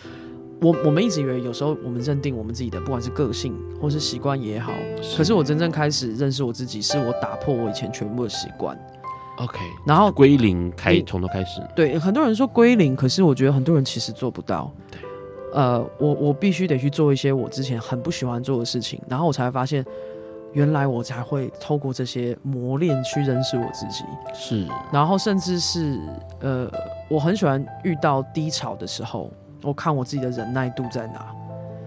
[0.61, 8.77] 我我们一直以为有时候我们认定我们自己的不管是个性或是习惯也好，是，可是我真正开始认识我自己，是我打破我以前全部的习惯。
[9.37, 9.57] OK，
[9.87, 11.61] 然后归零，开从头开始。
[11.77, 14.69] 对，很多人说归零，可是我觉得很多人其实做不到。
[14.91, 14.99] 对，
[15.53, 19.81] 呃，我我必须得去做一些我之前很不喜欢做的事情，然后我才发现，
[20.53, 24.03] 原来我才会透过这些磨练去认识我自己。
[24.33, 25.99] 是，然后甚至是
[26.39, 26.71] 呃，
[27.09, 29.31] 我很喜欢遇到低潮的时候。
[29.61, 31.35] 我看我自己的忍耐度在哪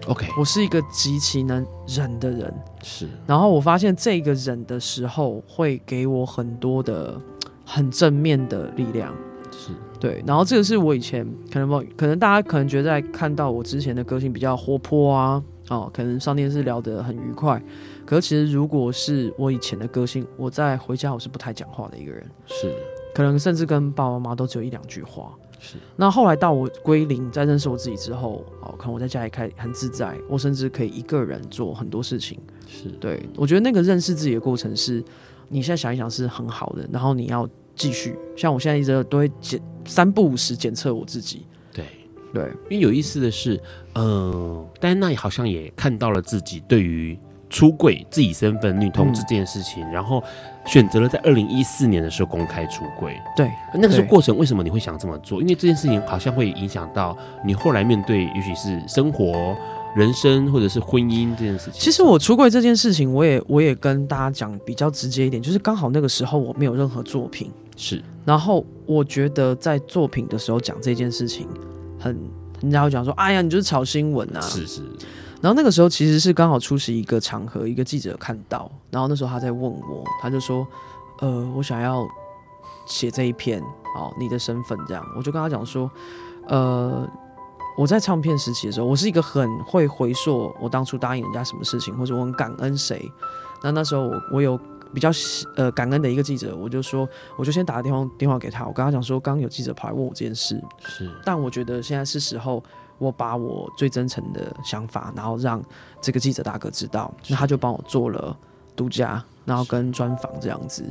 [0.05, 3.09] ？OK，我是一个极其能忍的人，是。
[3.25, 7.19] 然后我发现这个忍的时候会给我很多的
[7.65, 9.11] 很正面的力量，
[9.51, 10.23] 是对。
[10.27, 17.59] 然后这个是我以前可能可能大家可能觉得在看到我之前的个性比较活泼啊，哦，可能上电视聊得很愉快。
[18.13, 22.71] 可是其实如果是我以前的个性，我在回家我是不太讲话的一个人，是。
[23.11, 25.33] 可能甚至跟爸爸妈妈都只有一两句话。
[25.59, 32.39] 是，那后来到我归零，在认识我自己之后，哦，可能我在家里开很自在，我甚至可以一个人做很多事情。
[32.67, 35.03] 是，对，我觉得那个认识自己的过程是，
[35.49, 38.15] 你现在想一想是很好的，然后你要继续。
[38.35, 41.47] 像我现在一直都会检三不五时检测我自己。
[41.71, 41.83] 对，
[42.31, 43.55] 对，因为有意思的是，
[43.93, 47.17] 嗯、呃，戴安娜好像也看到了自己对于。
[47.53, 50.21] 出柜自己身份女同志这件事情，嗯、然后
[50.65, 53.15] 选择了在二零一四年的时候公开出柜。
[53.37, 55.39] 对，那个时候过程为什么你会想这么做？
[55.39, 59.55] 因为这件事情好像会影响到你后来面对，也许是生活、
[59.95, 61.73] 人生或者是婚姻这件事情。
[61.75, 68.01] 其实我出柜这件事情，我也我也跟大家讲比较直接一点，就是刚好那个时候我没有任何作品，是。
[68.25, 71.47] 然后我觉得在作品的时候讲这件事情
[71.99, 72.17] 很，
[72.61, 74.81] 人家会讲说：“哎呀，你就是炒新闻啊！”是是。
[75.43, 80.65] 然后那个时候其实是刚好出席一个场合，一个记者看到，然后那时候他在问我，他就说
[81.19, 82.07] ：“呃，我想要
[82.85, 83.61] 写这一篇
[83.97, 85.91] 哦，你的身份这样。”我就跟他讲说
[86.47, 87.05] ：“呃，
[87.77, 93.11] 我在唱片时期的时候，我是一个很会回溯我当初答应人家什么事情，或者我很感恩谁。
[93.61, 94.57] 那那时候我我有
[94.93, 95.09] 比较
[95.57, 102.63] 呃感恩的一个记者，我就说，我就先打个电话电话给他，我跟他讲说，刚刚有记者跑来问我这件事，是，但我觉得现在是时候。”
[103.03, 105.61] 我把我最真诚的想法，然后让
[106.01, 108.35] 这个记者大哥知道，那他就帮我做了
[108.75, 110.83] 独家，然后跟专访这样子。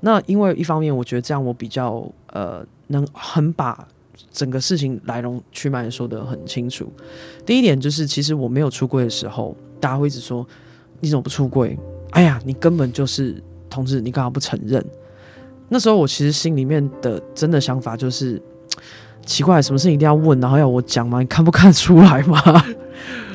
[0.00, 3.86] 那因为一方面，我觉得这样我比较呃能很把
[4.32, 6.90] 整个事情来龙去脉说得很清楚。
[7.44, 10.46] 第一点就是，其实我没有出柜的时候，大家会一直说
[11.00, 11.78] 你怎么不出柜？
[12.10, 14.84] 哎呀，你根本就是同志，你干嘛不承认？
[15.68, 18.40] 那时候我其实心里面的真的想法就是。
[19.26, 21.20] 奇怪，什么事情一定要问，然后要我讲吗？
[21.20, 22.40] 你看不看出来吗？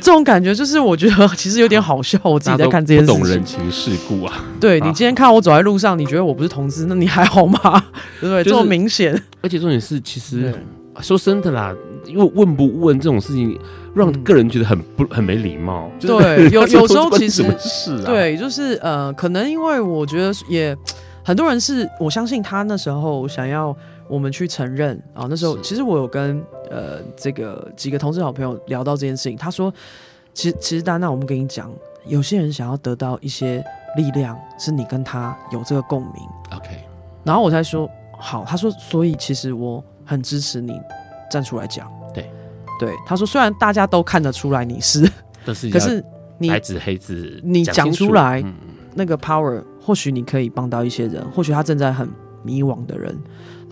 [0.02, 2.20] 这种感觉就是我觉得其实有点好笑。
[2.24, 4.44] 我自己在看这件事情，不懂人情世故啊。
[4.60, 7.60] 对，你今天看我走在路上，你觉得我不是同志，那你还好吗？
[8.20, 8.44] 对不对？
[8.44, 9.14] 这么明显。
[9.42, 10.54] 而且重点是，其实
[11.00, 11.74] 说真的啦，
[12.06, 13.58] 因为问不问这种事情，
[13.96, 15.90] 让个人觉得很不很没礼貌。
[16.02, 20.76] 对， 有有时候其实是对，就是呃，可能因为我觉得也
[21.24, 23.74] 很多人是我相信他那时候想要。
[24.08, 29.74] 我们去承认啊，那时候其实我有跟呃这个几个同事好朋友聊到这件事情，他说，
[30.34, 31.72] 其实其实丹娜，我们跟你讲，
[32.06, 33.64] 有些人想要得到一些
[33.98, 36.14] 力量，是你跟他有这个共鸣
[36.56, 36.70] ，OK，
[37.24, 37.90] 然后我才说
[38.20, 40.80] 好，他说，所以其实我很支持你
[41.30, 42.30] 站出来讲，对。
[42.80, 45.10] 对，他说虽然大家都看得出来你是，
[45.46, 46.04] 但是可是
[46.40, 48.54] 你白纸黑字你讲出来、嗯、
[48.96, 52.10] 那个 power，或许你可以帮到一些人，或许他正在很
[52.42, 53.16] 迷惘的人。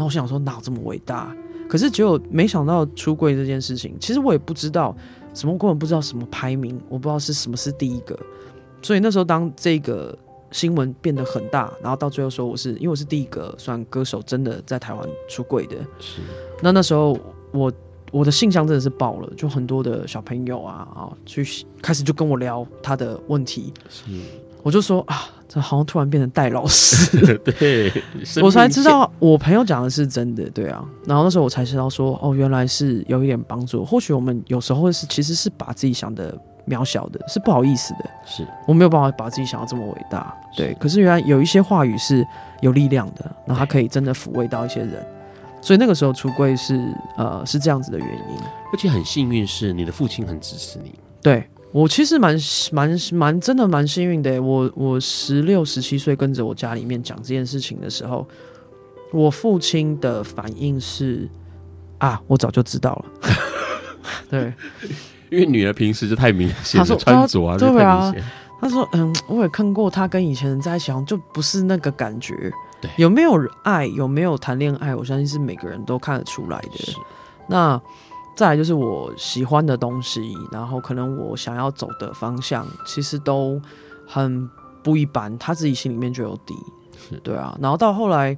[0.01, 1.31] 然后我想说，哪有这么伟大？
[1.69, 4.95] 可是结果没想到出柜这件事情，其实我也不知道
[5.35, 8.17] 什么，根本不知道什么排名，我不知道是什么是第一个。
[8.81, 10.17] 所以那时候，当这个
[10.49, 16.21] 新闻变得很大，然后到最后说我是因为我是第一个算歌手真的在台湾出柜的，是。
[16.63, 17.15] 那那时候
[17.51, 17.71] 我
[18.11, 21.45] 我的信箱真的是爆了，就很多的小朋友啊啊，去
[21.79, 24.05] 开始就跟我聊他的问题，是，
[24.63, 27.91] 我就说啊，这好像突然变成戴老师， 对，
[28.41, 38.47] 我才知道我朋友讲的是真的，对啊，然后那时候我才知道说，哦，原来是有一点帮助，或许我们有时候是其实是把自己想的渺小的，是不好意思的，是。
[38.68, 42.26] 我没有办法把自己想的这么伟大，对，可是原来有一些话语是
[42.62, 45.05] 有力量的，然后它可以真的抚慰到一些人。
[45.64, 48.38] 所以那个时候出柜是呃是这样子的原因，
[48.74, 50.95] 而且很幸运是你的父亲很支持你。
[51.22, 52.38] 对，我其实蛮
[52.72, 54.41] 蛮蛮真的蛮幸运的。
[54.41, 58.28] 我我十六十七岁跟着我家里面讲这件事情的时候，
[59.11, 61.28] 我父亲的反应是
[61.97, 63.32] 啊，我早就知道了。
[64.30, 64.53] 对，
[65.30, 68.13] 因为女儿平时就太明显，穿着啊，对啊，
[68.59, 72.51] 他说嗯，我也看过他跟以前人在一起，好像就不是那个感觉。
[72.82, 76.93] 对，有没有爱，有没有谈恋爱，我相信是每个人都看得出来的。
[77.47, 77.80] 那
[78.36, 83.61] 再来就是我喜欢的东西，然后可能我想要走的方向，其实都
[84.07, 84.49] 很
[84.82, 85.38] 不一般。
[85.38, 86.55] 他自己心里面就有底，
[87.09, 87.57] 是对啊。
[87.61, 88.38] 然后到后来，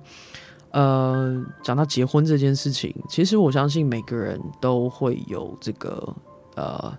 [0.71, 6.15] 呃，讲到结婚这件事情，其实我相信每个人都会有这个，
[6.55, 6.93] 呃，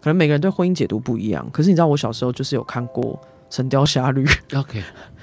[0.00, 1.48] 可能每个人对婚姻解读不一样。
[1.52, 3.04] 可是你知道，我小时候就是有看过
[3.48, 4.24] 《神雕侠侣》
[4.60, 4.82] ，OK。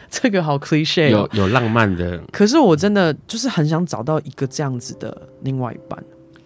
[0.09, 2.19] 这个好 cliche，有有浪漫的。
[2.31, 6.03] 可是我真的就是很想找到一个这样子的另外一半，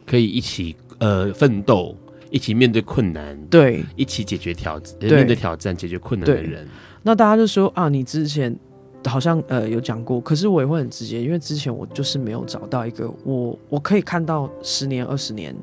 [0.08, 1.95] 可以一起呃奋斗，
[2.32, 6.68] 一起面对困难，对，一起解决挑战，面对挑战，解决困难的人。
[7.03, 8.58] 那大家就说啊，你之前
[9.05, 15.55] 好像呃有讲过，可是我也会很直接，因为之前我就是没有找到一个我我可以看到十年二十年，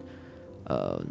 [0.67, 1.03] 呃。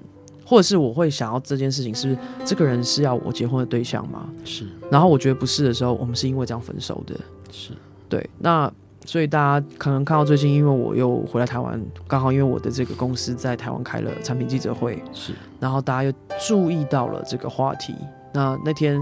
[0.45, 4.29] 或者是我会想要这件事情，是不是这个人是要我结婚的对象吗？
[4.43, 4.67] 是。
[4.91, 7.15] 然后我觉得不是的时候，我们是因为这样分手的。
[7.49, 7.71] 是。
[8.09, 8.29] 对。
[8.39, 8.71] 那
[9.05, 15.01] 所以大家可能看到最近，因为我又回来台湾，刚好因为我的这个公司在台湾开了产品记者会。
[15.11, 15.33] 是。
[15.59, 16.13] 然后大家又
[16.47, 17.93] 注意到了这个话题。
[18.33, 18.95] 那那天，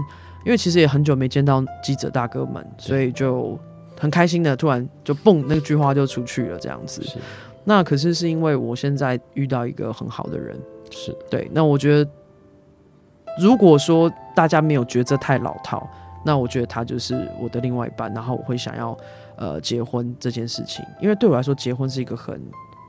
[0.44, 3.58] 因为其实也很久没见到记者大哥们，所以就
[3.98, 7.02] 很开心的，突然就蹦那句话就出去了，这样子。
[7.64, 10.58] 那可是是因为我现在遇到一个很好的人。
[10.90, 12.10] 是对，那我觉得，
[13.40, 15.88] 如果说大家没有觉得这太老套，
[16.24, 18.94] 那我觉得他就是我的另外一半，然后我会想要
[19.36, 22.40] 呃结婚这件事情，因为对我来说，结婚是一个很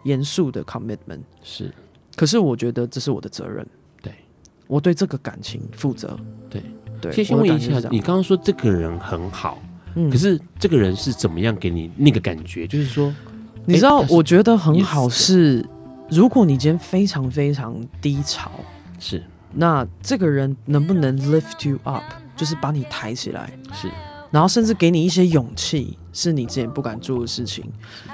[0.04, 1.22] 严肃的 commitment。
[1.42, 1.74] 是，
[2.16, 3.66] 可是我觉得这是我的责任，
[4.02, 4.14] 对，
[4.68, 6.18] 我对这个感情负责。
[6.50, 6.62] 对。
[7.02, 9.62] 对，先问一下，你刚刚说这个人很好，
[9.96, 12.66] 嗯，可是这个人是怎么样给你那个感觉？
[12.66, 13.14] 就是说，
[13.66, 15.66] 你知道，我觉得很好是。
[16.10, 18.50] 如果你今天非常非常低潮，
[19.00, 19.22] 是，
[19.52, 22.04] 那这个人能不能 lift you up，
[22.38, 23.90] 就是把你抬起来，是，
[24.32, 27.66] 然后甚至给你一些勇气，是你之前不敢做的事情。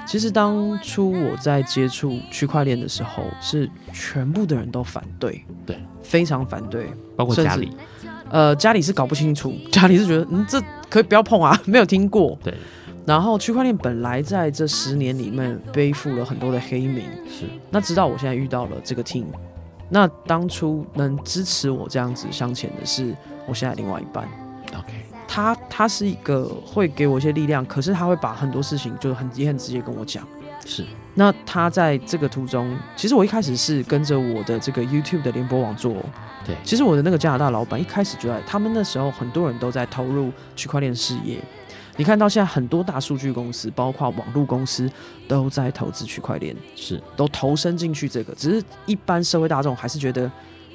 [0.04, 7.70] 其实当初我在接触区块链的时候，是全部的人都反对，对，非常反对，包括家里，
[8.30, 12.52] 呃，家里是搞不清楚， 家里是觉得，嗯，这可以不要碰啊， 没有听过，对。
[13.06, 17.44] 然后区块链本来在这十年里面背负了很多的黑名，是。
[17.70, 19.24] 那直到我现在遇到了这个 team，
[19.88, 23.16] 那当初能支持我这样子向前的是
[23.48, 24.28] 我现在另外一半。
[24.78, 24.92] OK，
[25.32, 30.26] 他他是一个会给我一些力量，可是他会把很多事情就很也很直接跟我讲。
[30.66, 30.84] 是。
[31.14, 35.94] 那他在这个途中，其实我一开始是跟着我的这个 YouTube 的联播网做。
[36.44, 36.56] 对。
[36.64, 41.38] 其实我的那个加拿大老板一开始就在，他们那时候很多人都在投入区块链事业。
[41.96, 44.90] 你看到现在很多大数据公司，包括网络公司，
[45.28, 48.34] 都在投资区块链，是都投身进去这个。
[48.34, 50.30] 只是一般社会大众还是觉得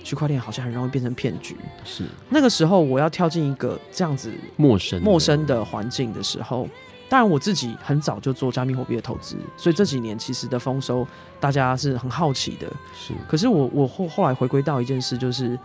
[0.05, 1.57] 区块链好像很容易变成骗局。
[1.83, 6.69] 是那个时候我要跳进一个这样子陌生陌生的环境的时候，
[7.09, 11.05] 当然我自己很早就做加密货币的投资，所以这几年其实的丰收
[11.39, 12.71] 大家是很好奇的。
[12.95, 15.59] 是，可是我我后后来回归到一件事，就是。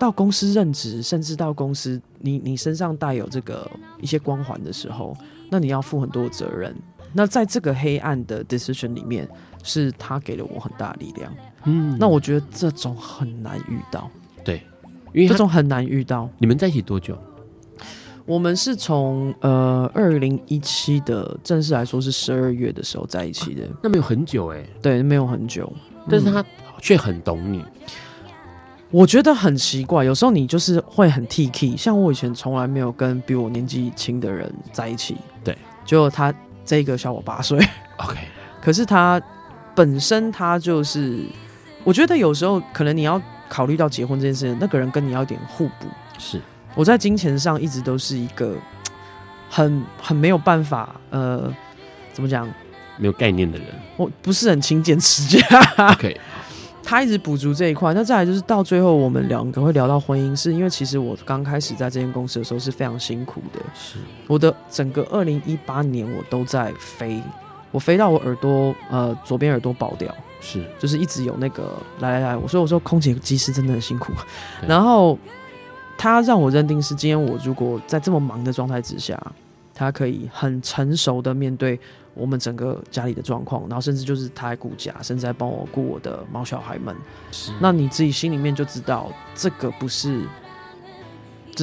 [0.00, 3.68] 到公司任职，甚至到公司，你你身上带有这个
[4.00, 5.12] 一些光环的时候，
[5.50, 6.72] 那你要负很多责任。
[7.12, 9.28] 那在这个黑暗的 decision 里面，
[9.64, 11.34] 是他给了我很大的力量。
[11.64, 14.10] 嗯，那我觉得这种很难遇到。
[14.44, 14.62] 对，
[15.12, 16.28] 因为这种很难遇到。
[16.38, 17.16] 你们在一起多久？
[18.24, 23.64] 我们是从呃二零一七的正式来说是十二月的时候在一起的。
[23.64, 25.72] 啊，那没有很久哎，对，没有很久，
[26.10, 26.44] 但是他
[26.80, 27.64] 却很懂你。
[28.90, 36.32] 我觉得很奇怪，有时候你就是会很 T K，像我以前从来没有跟比我年纪轻的人在一起，对，就他
[36.64, 37.58] 这个小我八岁
[37.98, 38.16] ，OK，
[38.62, 39.20] 可是他
[39.74, 41.22] 本身他就是，
[41.88, 43.18] 我觉得有时候可能你要
[43.48, 45.86] 考虑到结婚这件事情，那个人跟你要有点互补，
[46.18, 46.38] 是，
[46.74, 48.54] 我在金钱上一直都是一个
[49.48, 51.50] 很很没有办法，呃，
[52.12, 52.46] 怎么讲，
[52.98, 55.40] 没有概念的人，我不是很勤俭持家
[55.92, 56.14] ，OK。
[56.84, 57.94] 他一直补足这一块。
[57.94, 63.60] 那再来就是到最后，我们两个会聊到婚姻，是因为其实我刚开始在这间公司的时候是非常辛苦的。
[63.74, 67.22] 是我的整个二零一八年我都在飞，
[67.70, 74.12] 我飞到我耳朵呃左边耳朵爆掉，是就是一直有那个来来来，我说我说空姐机师真的很辛苦。
[74.66, 75.18] 然后
[75.96, 79.20] 他让我认定是今天我如果在这么忙的状态之下，
[79.74, 81.78] 他可以很成熟的面对。
[82.14, 86.92] 我们整个家里的状况，然后甚至就是他还顾家，甚至还帮我顾我的毛小孩们。
[87.30, 90.26] 是，那你自己心里面就知道，这个不是，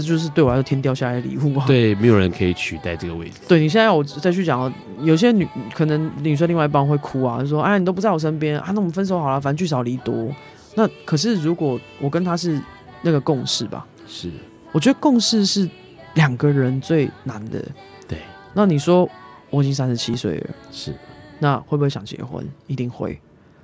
[0.02, 1.66] 这就是对我来说天掉下来的礼物啊。
[1.66, 3.40] 对，没有人可以取代这个位置。
[3.48, 4.72] 对，你现在我再去讲，
[5.02, 10.30] 有些女可能女生另外一半会哭啊，就说：“哎，你都不在我身边啊，那我们分手好了，反正聚少离多。”
[10.76, 12.62] 那可是如果我跟他是
[13.02, 14.30] 那个共识吧，是，
[14.72, 15.70] 我觉得共识是
[16.16, 17.64] 两个人最难的。
[18.08, 18.20] 对，
[18.54, 19.10] 那你说。
[19.52, 20.94] 我已经三十七岁了，是，
[21.40, 22.46] 那会不会想结婚？
[22.68, 23.18] 一定会，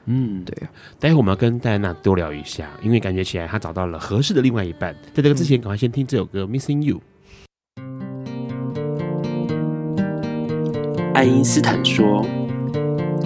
[0.05, 0.67] 嗯，对。
[0.99, 4.93] 待会我们要跟戴安娜多聊一下，因为感觉起来她找到了合适的另外一半。
[5.13, 6.97] 在这个之前，赶快先听这首歌《Missing You》。
[11.13, 12.25] 爱因斯坦说：“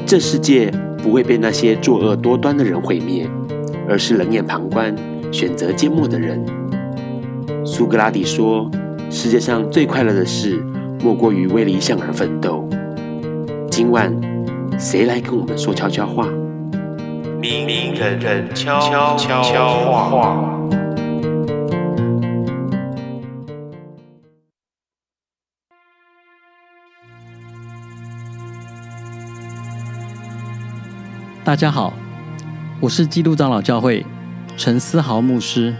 [0.06, 3.30] 这世界不会被那些作恶多端的人毁灭，
[3.88, 4.96] 而是冷眼旁观、
[5.32, 6.46] 选择缄默的人。”
[7.66, 8.70] 苏格拉底说
[9.10, 10.64] ：“世界上最快乐的事。”
[11.04, 12.68] 莫过于为理想而奋斗。
[13.70, 14.12] 今晚，
[14.80, 16.28] 谁来跟我们说悄悄话？
[17.46, 20.36] 明人人悄悄话。
[31.44, 31.94] 大家好，
[32.80, 34.04] 我是基督长老教会
[34.58, 35.76] 陈思豪牧师，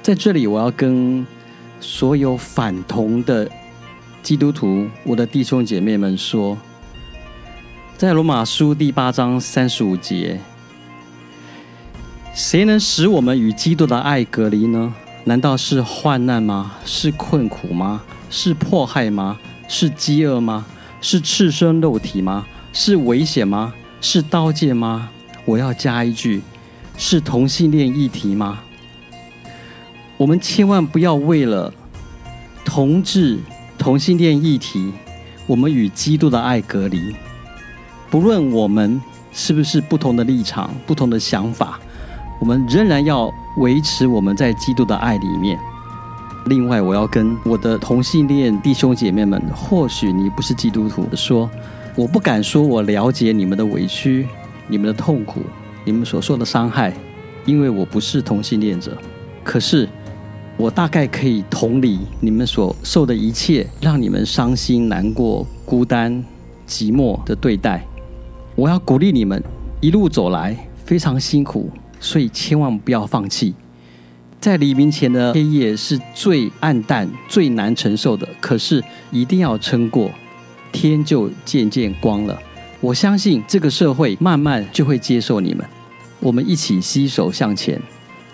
[0.00, 1.26] 在这里我要跟。
[1.84, 3.50] 所有反同的
[4.22, 6.56] 基督徒，我的弟兄姐妹们说，
[7.96, 10.40] 在罗马书第八章三十五节，
[12.34, 14.92] 谁能使我们与基督的爱隔离呢？
[15.24, 16.74] 难道是患难吗？
[16.84, 18.02] 是困苦吗？
[18.28, 19.38] 是迫害吗？
[19.68, 20.66] 是饥饿吗？
[21.00, 22.44] 是赤身肉体吗？
[22.72, 23.72] 是危险吗？
[24.00, 25.08] 是刀剑吗？
[25.44, 26.42] 我要加一句，
[26.96, 28.58] 是同性恋议题吗？
[30.16, 31.72] 我们千万不要为了
[32.64, 33.38] 同志、
[33.78, 34.92] 同性恋议题，
[35.46, 37.14] 我们与基督的爱隔离。
[38.12, 39.00] 不论我们
[39.32, 41.80] 是不是不同的立场、不同的想法，
[42.38, 45.58] 我们仍然要维持我们在基督的爱里面。
[46.44, 51.48] 另外，我要跟我的同性恋弟兄姐妹们，或许你不是基督徒，说
[51.96, 54.28] 我不敢说我了解你们的委屈、
[54.68, 55.40] 你们的痛苦、
[55.82, 56.92] 你们所受的伤害，
[57.46, 58.94] 因为我不是同性恋者。
[59.42, 59.88] 可是。
[60.58, 66.22] 我大概可以同理你们所受的一切，让你们伤心、难过、孤单、
[66.68, 67.82] 寂寞的对待。
[68.62, 69.42] 我要鼓励你们
[69.80, 73.52] 一路走来非常辛苦，所以千万不要放弃。
[74.38, 80.08] 在黎明前的黑夜是最暗淡、最难承受的，可是一定要撑过，
[80.70, 82.38] 天就渐渐光了。
[82.80, 85.66] 我相信这个社会慢慢就会接受你们。
[86.20, 87.82] 我们一起携手向前，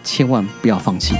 [0.04, 1.14] 千万不要放弃。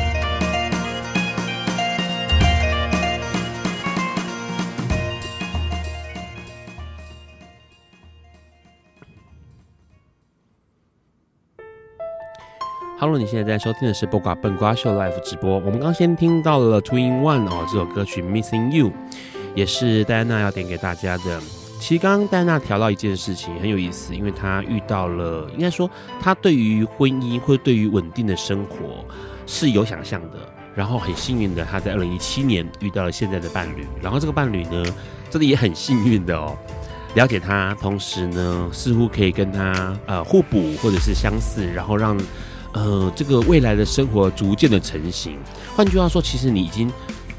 [13.01, 15.57] Hello，你现在在收听的是不瓜笨瓜秀 Live 直播。
[15.61, 18.91] 我们刚先听到了 Twin One 哦，这首歌曲 Missing You，
[19.55, 21.41] 也是戴安娜要点给大家的。
[21.79, 25.89] 其实刚刚戴安娜调到一件事情很有意思，因为她遇到了，应该说
[26.21, 29.05] 她对于婚姻或对于稳定的生活
[29.47, 30.53] 是有想象的。
[30.75, 33.87] 然后很幸运的，她在二零一七年遇到了现在的伴侣。
[34.03, 34.85] 然后这个伴侣呢，
[35.31, 36.59] 真的也很幸运的哦，
[37.15, 42.19] 了解他，同时呢，似乎可以跟他呃互补或者是相似，然后让。
[42.73, 45.39] 呃，这个未来的生活逐渐的成型。
[45.75, 46.91] 换句话说，其实你已经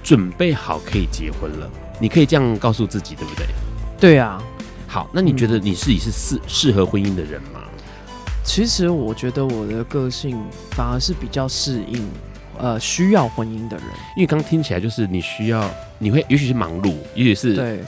[0.03, 1.69] 准备好可以结婚了。
[1.99, 3.45] 你可以这样告诉自己，对不对？
[3.99, 4.41] 对啊。
[4.87, 7.61] 好，那你觉得你自己是适适合婚姻的人吗？
[8.43, 12.09] 其实我觉得我的个性反而是比较适应
[12.57, 15.69] 呃需要婚姻的人，因为刚听起来就是你需要，
[15.99, 17.83] 你会也许是忙碌，也许是对。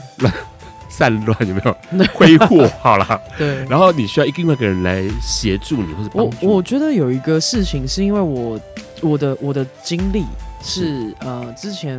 [0.92, 1.74] 散乱有没有
[2.12, 2.68] 挥霍？
[2.82, 3.64] 好了，对。
[3.64, 6.10] 然后你需要另外一个人来协助你，或者。
[6.12, 8.60] 我我觉得有一个事情是因为我
[9.00, 10.22] 我的我的经历
[10.62, 11.98] 是，是呃，之前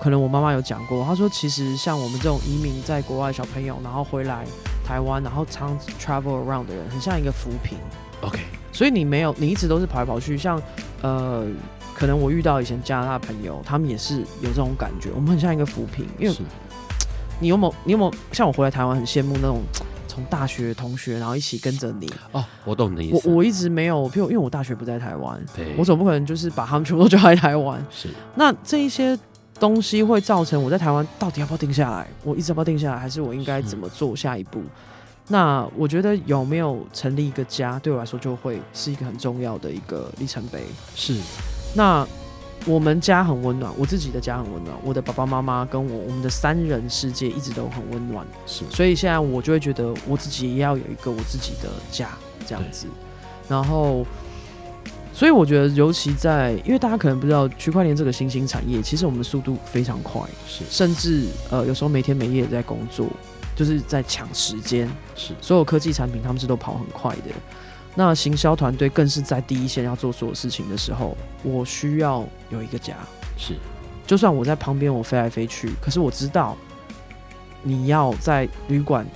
[0.00, 4.42] 可能我妈妈有讲过，她说其实像我们这种移民在国外小朋友，然后回来
[4.86, 7.76] 台湾，然后常 travel around 的人，很像一个浮萍。
[8.22, 8.38] OK，
[8.72, 10.38] 所以你没有，你一直都是跑来跑去。
[10.38, 10.58] 像
[11.02, 11.46] 呃，
[11.94, 16.34] 可能我遇到以前加拿大朋友，他们也是有这种感觉，我们很像一个扶贫，因为。
[17.40, 17.74] 你有没有？
[17.84, 19.60] 你有没有像我回来台湾很羡慕那种
[20.06, 22.10] 从大学同学，然后一起跟着你。
[22.32, 23.28] 哦，我懂你的意思。
[23.28, 25.44] 我我一直没有，譬如因为我大学不在台湾，
[25.76, 27.84] 我总不可能就是把他们全部都叫来台湾。
[27.90, 29.18] 是，那这一些
[29.58, 32.06] 东西会造成我在台湾到底要不要定下来？
[32.22, 32.98] 我一直要不要定下来？
[32.98, 34.62] 还是我应该怎么做下一步？
[35.28, 40.62] 那我觉得有没有成立一个家，对我来说就会是一个很重要的一个里程碑。
[40.94, 41.18] 是，
[41.74, 42.06] 那。
[42.66, 48.26] 我们家很温暖，我自己的家很温暖，我的爸爸妈妈跟我，我们的三人世界一直都很温暖。
[48.46, 52.08] 是，所以现在我就会觉得我自己也要有一个我自己的家
[52.46, 52.86] 这样子。
[53.48, 54.06] 然后，
[55.12, 63.06] 所以我觉得，尤其在，因为大家可能不知道区块链这个新兴产业，其实我们的速度非常快，是，甚至呃有时候每天每夜在工作，
[63.54, 64.90] 就是在抢时间。
[65.14, 67.30] 是，所有科技产品他们是都跑很快的。
[67.94, 72.96] 那行销团队更是在第一线要做所有事情的时候，我需要有一个家。
[73.36, 73.54] 是，
[74.06, 76.56] 就算我在旁边我飞来飞去，可是我知道
[77.62, 79.06] 你要在旅馆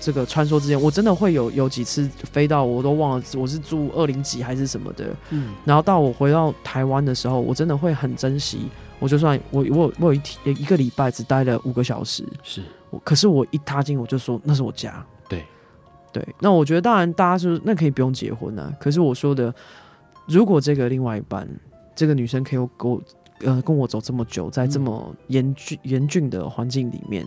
[0.00, 5.14] 这个穿梭之间，我真的会有有几次飞到我都忘了我是住二零几还是什么的。
[5.30, 8.68] 嗯，然后到我回到台湾的时候，我真的会很珍惜。
[9.00, 15.04] 我就算我我我有一天一个礼拜只待了五个小时，是我，可是我一踏进我就说那是我家。
[16.14, 18.72] 对，那我觉得当然，大家是那可以不用结婚啊。
[18.78, 19.52] 可是我说的，
[20.28, 21.48] 如果这个另外一半，
[21.96, 23.02] 这个女生可以跟我
[23.40, 27.26] 呃跟我走这么久，在这么严峻严峻的环境里面，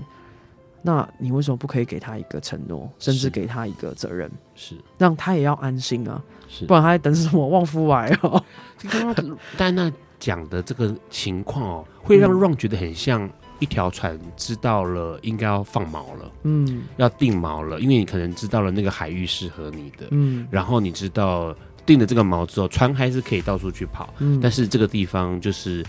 [0.81, 4.31] 那你为什么不可以给她一个承诺，甚至给她一个责任？
[4.55, 6.23] 是，让她也要安心啊。
[6.47, 8.41] 是，不然她在等什么旺夫来哦？
[8.89, 13.29] 刚刚戴娜讲的这个情况哦，会让 Ron 觉得很像。
[13.59, 21.55] 一条船知道了应该要放锚了，嗯，要定锚了，因为你可能知道了那个海域适合你的，嗯，然后你知道
[21.85, 25.85] 定了这个锚之后，船还是可以到处去跑，嗯，但是这个地方就是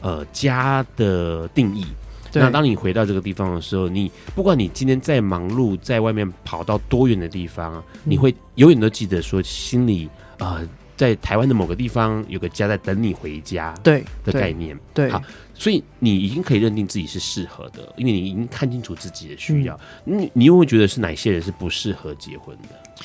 [0.00, 1.84] 呃家的定义。
[2.32, 10.08] 那当你回到这个地方的时候，你不管你今天再忙碌，在外面跑到多远的地方，你会永远都记得说心里
[10.38, 10.66] 呃。
[10.96, 15.10] 在台湾的某个地方有个家在等你回家，对的概念，对，对。
[15.10, 15.22] 好，
[15.60, 19.78] 所以你已经可以认定自己是适合的，因为你已经看清楚自己的需要。
[20.06, 23.04] 嗯、你你又会觉得是哪些人是不适合结婚的？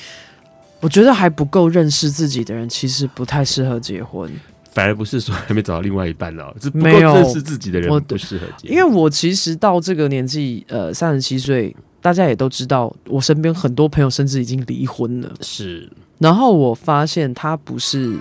[0.80, 4.32] 我觉得还不够认识自己的人，其实不太适合结婚。
[4.72, 8.72] 反而不是说还没找到另外一半哦， 是不够认识自己的人不适合结婚。
[8.74, 15.30] 因为我其实到这个年纪，呃，三十七岁，大家也都知道，我身边很多朋友甚至已经离婚了。
[15.42, 15.92] 是。
[16.18, 18.18] 然后我发现他不是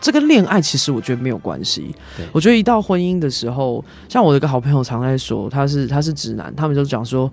[0.00, 1.94] 这个恋爱，其实我觉得没有关系。
[2.32, 7.30] 我觉得一到婚姻的时候，像我的一个好朋友常在说，他是他是直男，他们就讲说，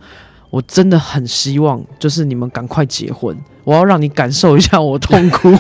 [0.50, 5.54] 我真的很希望就是你们赶快结婚，我要让你感受一下我痛苦，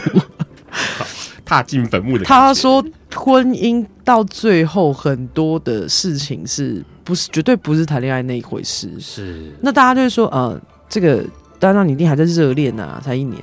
[1.45, 2.25] 踏进坟墓的。
[2.27, 2.83] 他说
[3.15, 8.89] 婚姻到最后很多的事情是不是绝对不是谈恋爱那一回事？
[8.99, 9.51] 是。
[9.61, 11.23] 那大家就会说，呃，这个
[11.57, 13.41] 当然你一定还在热恋啊，才一年。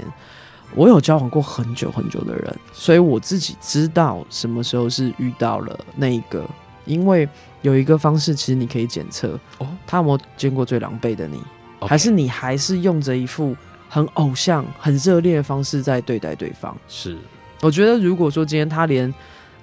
[0.75, 6.45] 我有交往过很久很久的人，所以我自己知道什么时候是遇到了那一个。
[6.85, 7.27] 因为
[7.63, 11.41] 有一个方式，其实你可以检测哦，他有没有见过最狼狈的你
[11.81, 11.87] ，Okay.
[11.87, 13.57] 还是你还是用着一副
[13.89, 16.77] 很偶像、很热烈的方式在对待对方？
[16.87, 17.17] 是，
[17.63, 19.13] 我觉得如果说今天他连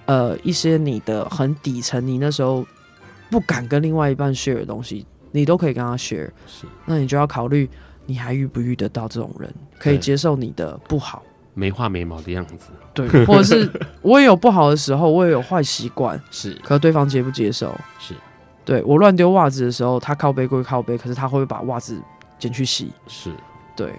[0.05, 2.65] 呃一些你的很底层，你那时候
[3.29, 7.69] 不敢跟另外一半 share 的东西，你都可以跟他 share，是，那你就要考虑。
[8.11, 17.73] 你还遇不遇得到这种人，可以接受你的不好，没画眉毛的样子，对， 或者是我也有不好的时候，我也有坏习惯， 是，可对方接不接受？
[17.97, 18.13] 是，
[18.65, 22.01] 对，我乱丢袜子的时候，他靠背归靠背，可是他会不会把袜子
[22.37, 22.91] 捡去洗？
[23.07, 23.31] 是，
[23.75, 23.93] 对。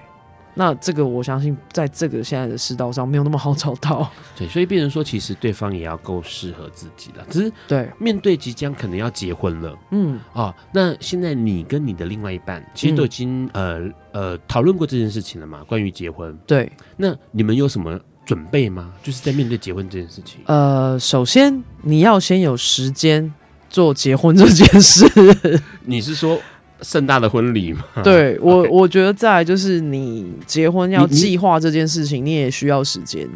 [0.54, 4.10] 那这个我相信，在这个现在的世道上，没有那么好找到。
[4.36, 7.24] 对，所以变成说，其实对方也要够适合自己了。
[7.30, 15.64] 只是对，面对即将可能要结婚了，嗯，哦，那现在你跟你的另外一半，其实都已经、嗯、呃呃讨论过这件事情了嘛？
[15.64, 18.92] 关于结婚，对，那你们有什么准备吗？
[19.02, 20.40] 就是在面对结婚这件事情。
[20.46, 23.32] 呃，首先你要先有时间
[23.70, 25.06] 做结婚这件事。
[25.84, 26.38] 你是说？
[26.82, 33.28] 盛大的婚礼嘛，对 我，我觉得再来就是你结婚要计划这件事情，你也需要时间。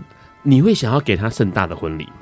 [0.42, 2.12] 你会想要给他盛大的婚礼吗？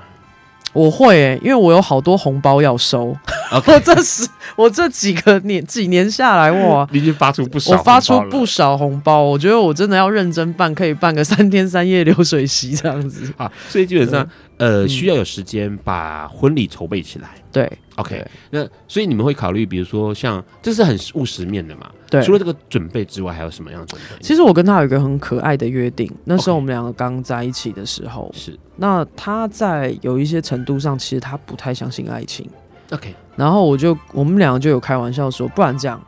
[0.73, 3.17] 我会、欸，因为我有好多红包要收。
[3.67, 9.23] 我这是我这几个年几年下来，哇，你已经发出不少，我发出不少红包。
[9.23, 13.51] 我觉得我真的要认真办，可以办个三天三夜流水席这样子啊。
[13.69, 17.31] 所以基本上，呃，需要有时间把婚礼筹备起来。
[17.51, 21.91] 对，OK，对那所以你们会考虑，比如说像这是很务实面的嘛？
[22.11, 24.17] 对，除了这个准备之外，还有什么样的准备？
[24.21, 32.49] 其实我跟他有一个很可爱的约定，那时候我们两个刚在一起的时候，是.那他在有一些程度上，其实他不太相信爱情。
[32.91, 36.01] OK，然后我就我们两个就有开玩笑说，不然这样，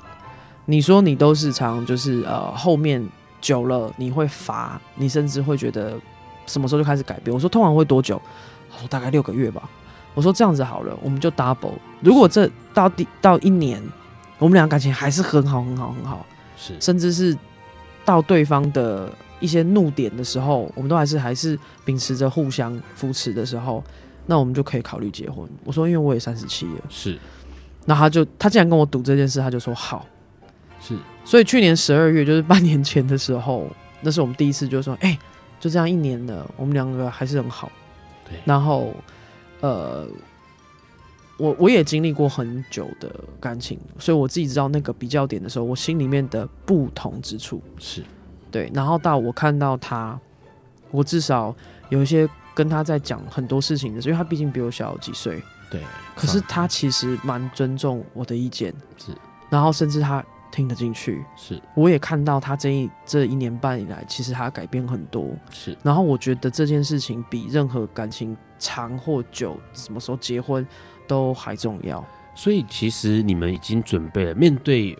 [0.64, 3.04] 你说你都是常就是呃后面
[3.40, 5.96] 久了你会乏，你甚至会觉得
[6.46, 7.34] 什么时候就开始改变？
[7.34, 8.20] 我说通常会多久？
[8.70, 9.68] 他说大概六个月吧。
[10.14, 11.74] 我说这样子好了，我们就 double。
[12.00, 13.82] 如果这到第到一年，
[14.38, 16.24] 我们俩感情还是很好很好很好，
[16.56, 17.36] 是甚至是
[18.04, 23.84] 到对方的一些怒点的时候，我们都还是还是秉持着互相扶持的时候，
[24.24, 25.46] 那我们就可以考虑结婚。
[25.64, 27.18] 我说因为我也三十七了，是。
[27.84, 30.06] 那他就他竟然跟我赌这件事，他就说好，
[30.80, 30.96] 是。
[31.26, 33.66] 所以去年十二月就是半年前的时候，
[34.00, 35.18] 那是我们第一次就说，哎、欸，
[35.60, 37.70] 就这样一年了，我们两个还是很好。
[38.28, 38.92] 对，然后。
[39.62, 40.06] 呃，
[41.38, 48.04] 我我也经历过很久的感情，所以我自己知道那个比较点的时候，我心里面的不同之处是
[48.50, 48.70] 对。
[48.74, 50.20] 然后到我看到他，
[50.90, 51.56] 我至少
[51.88, 55.80] 有一些跟他在讲很多事情的时候，因为他毕竟比我小几岁，对。
[56.14, 59.10] 可是他其实蛮尊重我的意见，是。
[59.48, 60.22] 然后甚至他
[60.56, 61.62] 听得进去，是。
[61.74, 65.76] 我也看到他这一这一年半以来，其实他改变很多，是。
[65.82, 68.36] 然后我觉得这件事情比任何感情。
[68.58, 70.66] 长或久，什么时候结婚
[71.06, 72.02] 都还重要。
[72.34, 74.98] 所以其实你们已经准备了面对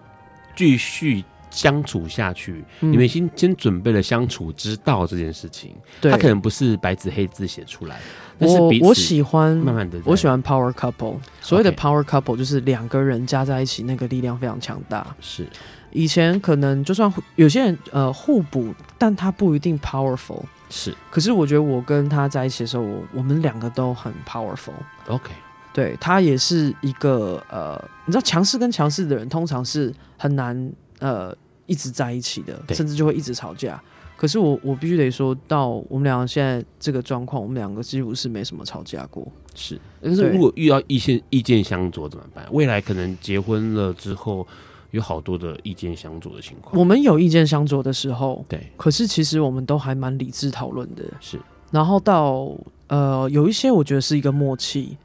[0.54, 1.24] 继续
[1.56, 5.74] 相处下去，嗯、你们已经先准备了相处之道这件事情。
[6.00, 7.98] 对，他可能不是白纸黑字写出来，
[8.38, 11.16] 但是彼此我我喜欢慢慢的，我喜欢 power couple。
[11.40, 15.06] 所谓的 power couple 就是两个人加在一起，那个力量非常强大。
[15.20, 15.46] 是。
[15.92, 20.42] 以前可能就算有些人呃互补，但他不一定 powerful。
[20.68, 24.74] 是，可是我觉得我跟他在一起的时候，我我们两个都很 powerful。
[25.06, 25.30] OK，
[25.72, 31.34] 对，他也是一个呃，你知道强势跟强势的人通常是很难呃
[31.66, 33.82] 一直在一起的，甚至就会一直吵架。
[34.16, 39.26] 可是我我必须得说到，我们两个现在这个状况，我们两个几乎是没什么吵架过。
[39.54, 42.46] 是，但是如果遇到意见意见相左怎么办？
[42.50, 44.46] 未来可能结婚了之后。
[44.92, 51.38] 有好多的意见相左的情况，我们有意见相左的时候，对，可是其实我们都还蛮理智讨论的，是。
[51.70, 52.50] 然后到
[52.86, 54.96] 呃，有一些我觉得是一个默契，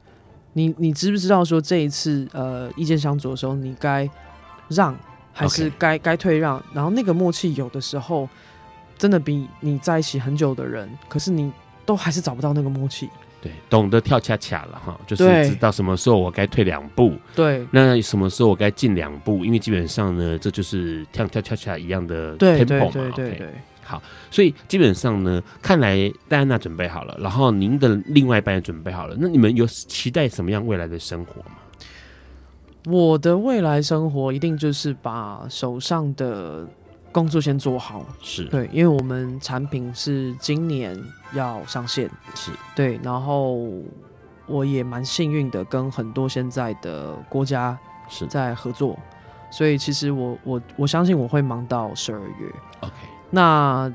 [0.54, 4.08] 你你知不知道说这一次呃意见相左的时候，你该
[4.68, 4.96] 让
[5.32, 6.62] 还是该该.退让？
[6.72, 8.28] 然后那个默契有的时候
[8.96, 11.52] 真的比你在一起很久的人，可是你
[11.84, 13.08] 都还是找不到那个默契。
[13.40, 23.48] 对，懂得跳恰恰了哈，就是知道什么时候我该退两步，对，那什么时候我该进两步，因为基本上呢，这就是跳跳恰恰一样的 tempo 嘛，对对对，
[23.82, 31.56] 好，所以基本上呢，看来戴安娜准备好了，然后您的另外一半也准备好了，那你们有期待什么样未来的生活吗？
[32.86, 36.66] 我的未来生活一定就是把手上的。
[37.12, 38.44] 工作先做好，是。
[38.46, 40.98] 对，因为我们产品是今年
[41.34, 42.50] 要上线，是。
[42.74, 43.68] 对，然后
[44.46, 47.78] 我也蛮幸运的，跟很多现在的国家
[48.08, 48.26] 是。
[48.28, 48.98] 在合作，
[49.50, 52.94] 所以其实我我我相信我会忙到十二月，OK，
[53.28, 53.92] 那。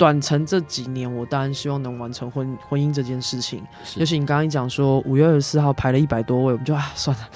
[0.00, 3.62] 短程这几年，我当然希望能完成婚婚姻这件事情。
[3.96, 7.28] 尤其你刚刚一讲说五月二十四号排了一百多位，我们就啊算了，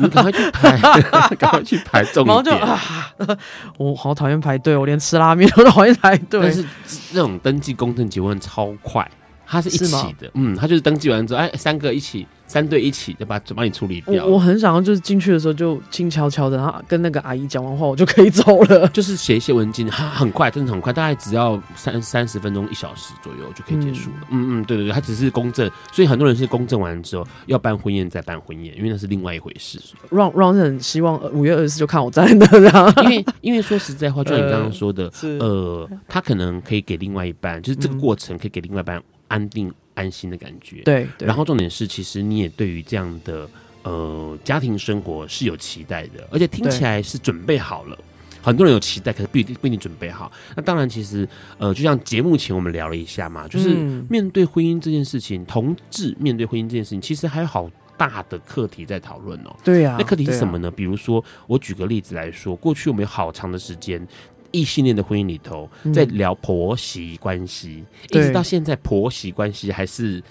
[0.00, 0.76] 你赶快去排，
[1.38, 2.26] 赶快去排重点。
[2.26, 3.38] 然后就啊，
[3.78, 6.40] 我好讨厌排队，我连吃拉面我都讨厌排队。
[6.42, 6.64] 但是
[7.12, 9.08] 这种登记公证结婚超快，
[9.50, 12.24] 它是一起的，嗯，他就是登记完之后，哎，三个一起。
[12.50, 14.26] 三对一起就把就帮你处理掉。
[14.26, 18.86] 我我很想要就是进去的时候就静悄悄的，然后跟那个阿姨讲完话，我就可以走了。
[18.90, 24.16] 就是写一些文件，它，很快，真的很快，大概只要三三十分钟、一小时左右就可以结束了。
[24.30, 29.80] 嗯嗯，对对对，它只是公证，所以很多人是公证完之后要办婚宴再办婚宴，因为那是另外一回事。
[30.10, 32.46] 让让人希望五月二十四就看我在那
[33.04, 39.00] 因为因为说实在话，就像你刚刚说的，呃，呃，他可能可以给另外一半，就是这个过程可以给另外一半
[39.30, 39.72] 安定。
[39.92, 41.26] 安心的感觉，对，对。
[41.28, 43.46] 然后重点是，其实你也对于这样的
[43.82, 47.98] 呃家庭生活是有期待的，而且听起来是准备好了。
[48.40, 50.32] 很多人有期待，可是不一定不一定准备好。
[50.56, 51.28] 那当然，其实
[51.58, 53.74] 呃，就像节目前我们聊了一下嘛，就是
[54.08, 57.68] 面对婚姻这件事情，同志面对婚姻这件事情，其实还有好
[57.98, 59.54] 大的课题在讨论哦。
[59.62, 60.72] 对呀、啊，那课题是什么呢、啊？
[60.74, 64.06] 比如说，我举个例子来说，过去我们有好长的时间。
[64.52, 70.22] 异性恋的婚姻里头，在聊婆媳关系、嗯，一直到现在，婆媳关系还是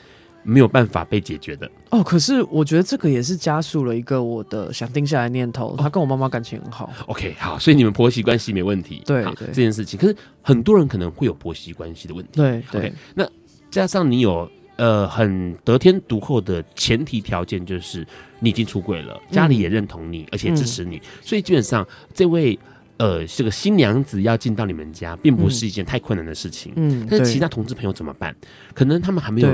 [0.43, 1.70] 没有办法被解决的。
[1.89, 5.76] 哦，可是我觉得这个也是加速了一个我的想定下来念头。
[5.78, 6.91] 他跟我妈妈感情很好。
[7.07, 9.01] OK，好，所以你们婆媳关系没问题。
[9.05, 12.32] 对，好，这件事情，可是很多人可能会有婆媳关系的问题。
[12.34, 13.28] 对对，okay, 那
[13.70, 18.05] 加上你有呃很得天独厚的前提条件，就是
[18.39, 22.57] 你已经出柜了，家里也认同你，嗯、而且支持你、嗯，所以基本上这位。
[23.00, 26.74] 呃，这个新娘子要进到你们家，并不是一件太困难的事情。
[26.76, 28.36] 嗯，但是其他同志朋友怎么办？
[28.74, 29.50] 可能他们还没有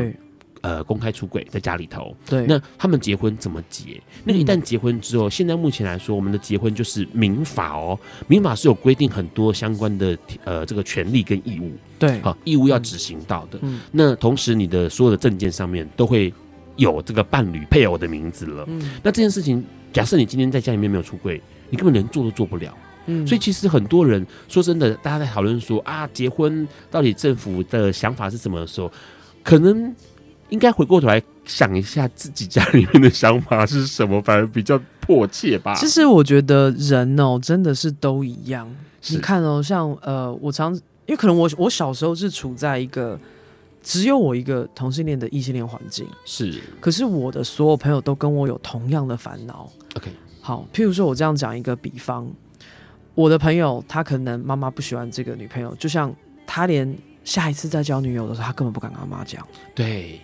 [0.62, 2.18] 呃公开出轨在家里头。
[2.28, 4.02] 对，那他们结婚怎么结？
[4.24, 11.72] 那个一旦结婚之后，嗯、现在目前来说，我们的结婚就是民法哦，民法是有规定很多相关的呃这个权利跟义务。
[12.00, 13.60] 对，好，义务要执行到的。
[13.62, 16.34] 嗯，那同时你的所有的证件上面都会
[16.78, 18.66] 有这个伴侣配偶的名字了。
[18.68, 21.39] 嗯，那这件事情，假设你今天在家里面没有出柜，
[21.70, 22.76] 你根本连做都做不了。
[23.08, 28.91] 嗯，所以其实很多人说真的，大家在讨论说啊，结婚到底政府的想法是什么的时候，
[29.43, 29.95] 可能
[30.49, 35.76] 应该回过头来想一下自己家里面的想法是什么，反而比较迫切吧。
[35.76, 38.68] 其实我觉得人哦，真的是都一样。
[39.10, 43.20] 你看哦，像呃，我常因为可能我我小时候是处在一个
[43.84, 46.60] 只有我一个同性恋的异性恋环境，是。
[46.80, 49.72] 可是我的所有朋友都跟我有同样的烦恼。
[49.95, 50.10] OK，
[50.41, 52.28] 好，譬如说我这样讲一个比方。
[53.16, 56.13] 我的朋友，他可能妈妈不喜欢这个女朋友，就像
[56.45, 59.43] 他连下一次再交女友的时候，他根本不敢跟妈妈讲。
[59.74, 60.20] 对，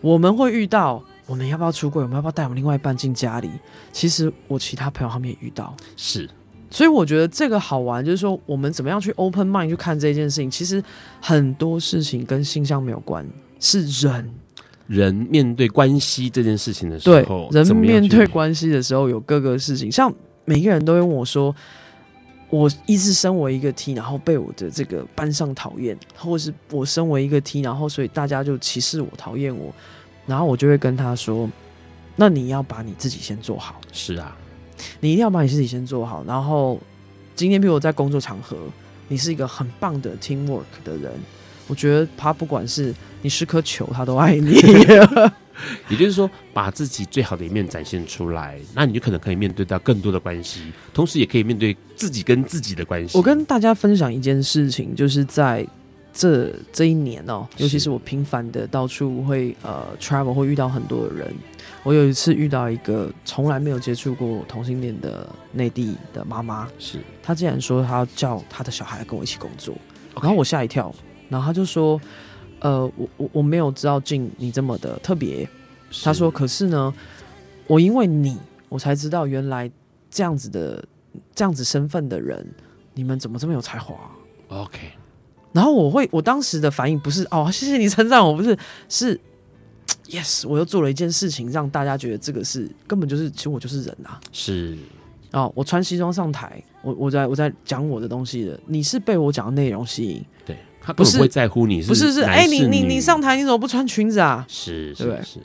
[0.00, 2.02] 我们会遇到，我们要不要出柜？
[2.02, 3.48] 我们要不要带我们另外一半进家里？
[3.92, 6.28] 其实我其他朋友他们也遇到，是，
[6.68, 10.50] 所以我觉得这个好玩，就是说我们怎么样去 open mind 去看这件事情。
[10.50, 10.82] 其实
[11.20, 13.24] 很多事情跟性向没有关，
[13.60, 14.34] 是人
[14.88, 20.12] 人面对关系这件事情的时候，对，人面对关系的时候有各个事情，像
[20.44, 21.54] 每一个人都会问我说。
[22.52, 29.72] 我一直身为一个 T，然后被我的这个班上讨厌，或是我身为一个 T，然后所以大家就歧视我、讨厌我，
[30.26, 31.48] 然后我就会跟他说
[32.14, 34.36] ：“那你要把你自己先做好。”是啊，
[35.00, 36.22] 你一定要把你自己先做好。
[36.26, 36.78] 然后
[37.34, 38.58] 今天，比如我在工作场合，
[39.08, 41.10] 你是一个很棒的 teamwork 的人，
[41.68, 44.60] 我觉得他不管是你是颗球，他都爱你。
[45.88, 53.16] 也就是说，把自己最好的一面展现出来，那你就可能可以面对到更多的关系，同时也可以面对自己跟自己的关系。
[53.16, 55.66] 我跟大家分享一件事情，就是在
[56.12, 61.34] 这这一年哦、喔，尤其是我频繁的到处会呃 travel，会遇到很多的人。
[61.82, 69.74] 我有一次遇到一个从来没有接触过同性恋的内地的妈妈，是她竟然说她要叫她的小孩跟我一起工作.
[70.14, 70.94] 然后我吓一跳，
[71.28, 72.00] 然后她就说。
[72.62, 75.48] 呃，我我我没有知道静你这么的特别。
[76.02, 76.94] 他说，可是呢，
[77.66, 78.38] 我因为你，
[78.68, 79.70] 我才知道原来
[80.10, 80.82] 这样子的
[81.34, 82.46] 这样子身份的人，
[82.94, 83.94] 你们怎么这么有才华
[84.48, 84.78] ？OK。
[85.52, 88.56] 然后我会，我当时的反应不是哦，谢谢你称赞我，不是，
[88.88, 89.20] 是
[90.06, 94.18] yes，我又做了一件事情，让大家觉得这个是根本就是，其实我就是人啊。
[94.32, 94.78] 是。
[95.32, 100.24] 哦，我穿西装上台，我我在我在讲我的东西的，你是被我讲的内容吸引。
[100.46, 100.56] 对。
[100.84, 104.44] 他不是会在乎你是，不是是哎、欸，你你你上台你怎么不穿裙子啊？
[104.48, 105.38] 是，是，对，是。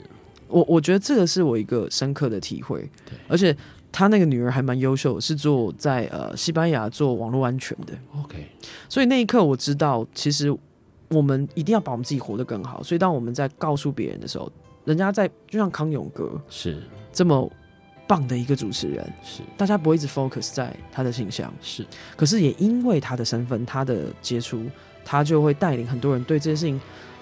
[0.48, 2.80] 我我觉得这个是我一个深刻的体会。
[3.06, 3.56] 对，而且
[3.92, 7.92] 他那个女儿还蛮优秀，是做在呃西班牙做网络安全的。
[8.20, 8.48] OK，
[8.88, 10.52] 所以那一刻我知道，其实
[11.10, 12.82] 我们一定要把我们自己活得更好。
[12.82, 14.50] 所以当我们在告诉别人的时候，
[14.84, 16.82] 人家在就像康永哥是
[17.12, 17.48] 这么
[18.06, 21.86] 棒的一个主持人，是大家不会一直 focus 在他的形象，是。
[22.16, 24.64] 可是也因为他的身份，他的接触。
[25.10, 26.78] 他就会带领很多人对这件事情，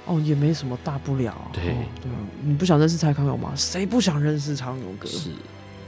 [0.07, 1.33] 哦，也没什么大不了。
[1.53, 2.11] 对、哦、对，
[2.43, 3.53] 你不想认识蔡康永吗？
[3.55, 5.07] 谁不想认识蔡康永哥？
[5.07, 5.31] 是，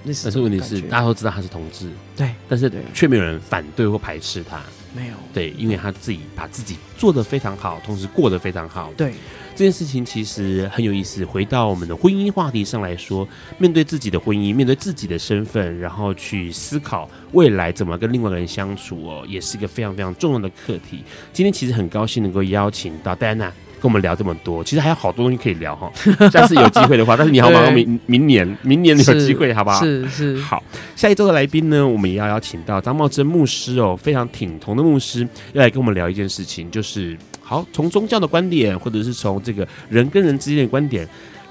[0.05, 4.63] 但是问题是，大家都知道他是同志，对，但是却没有人反对或排斥他。
[4.95, 8.93] 没有，对，因为他自己把自己做得非常好，同时过得非常好。
[8.97, 9.13] 对。
[9.55, 11.25] 这件事情其实很有意思。
[11.25, 13.27] 回到我们的婚姻话题上来说，
[13.59, 21.03] 面对自己的婚姻，面对自己的身份，然后去思考未来怎么跟另外一个人相处哦，也是一个非常非常重要的课题。
[21.33, 25.91] 今天其实很高兴能够邀请到戴安娜跟我们聊这么多，其实还有好多东西可以聊哈。
[26.31, 29.81] 下次有机会的话，但是你好，马上明明年，明年你有机会，好不好？
[29.81, 30.37] 是是。
[30.41, 30.63] 好，
[30.95, 37.17] 下一周的来宾呢，我们也要邀请到张茂珍牧师哦，非常挺同的牧师，要来跟我们聊一件事情，就是。
[37.41, 41.09] 好，从宗教的观点，或者是从这个人跟人之间的观点，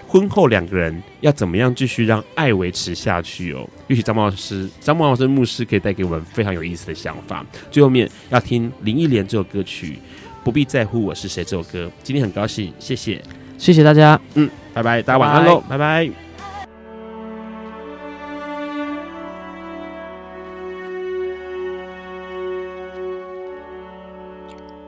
[0.07, 3.67] 婚后两个人要怎么样继续让爱维持下去哦？
[3.87, 7.43] 也许张茂师、张茂生牧师可以带给我们非常有意思的想法。
[7.71, 9.93] 最后面要听林忆莲这首歌曲
[10.47, 11.91] 《不必在乎我是谁》这首歌。
[12.01, 13.21] 今天很高兴，谢谢，
[13.57, 16.09] 谢谢大家，嗯，拜拜，大家晚安喽，拜拜。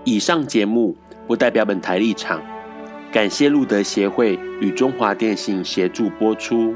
[0.06, 0.96] 以上节目
[1.28, 2.42] 不代表本台立场，
[3.12, 6.74] 感谢路德协会与中华电信协助播出。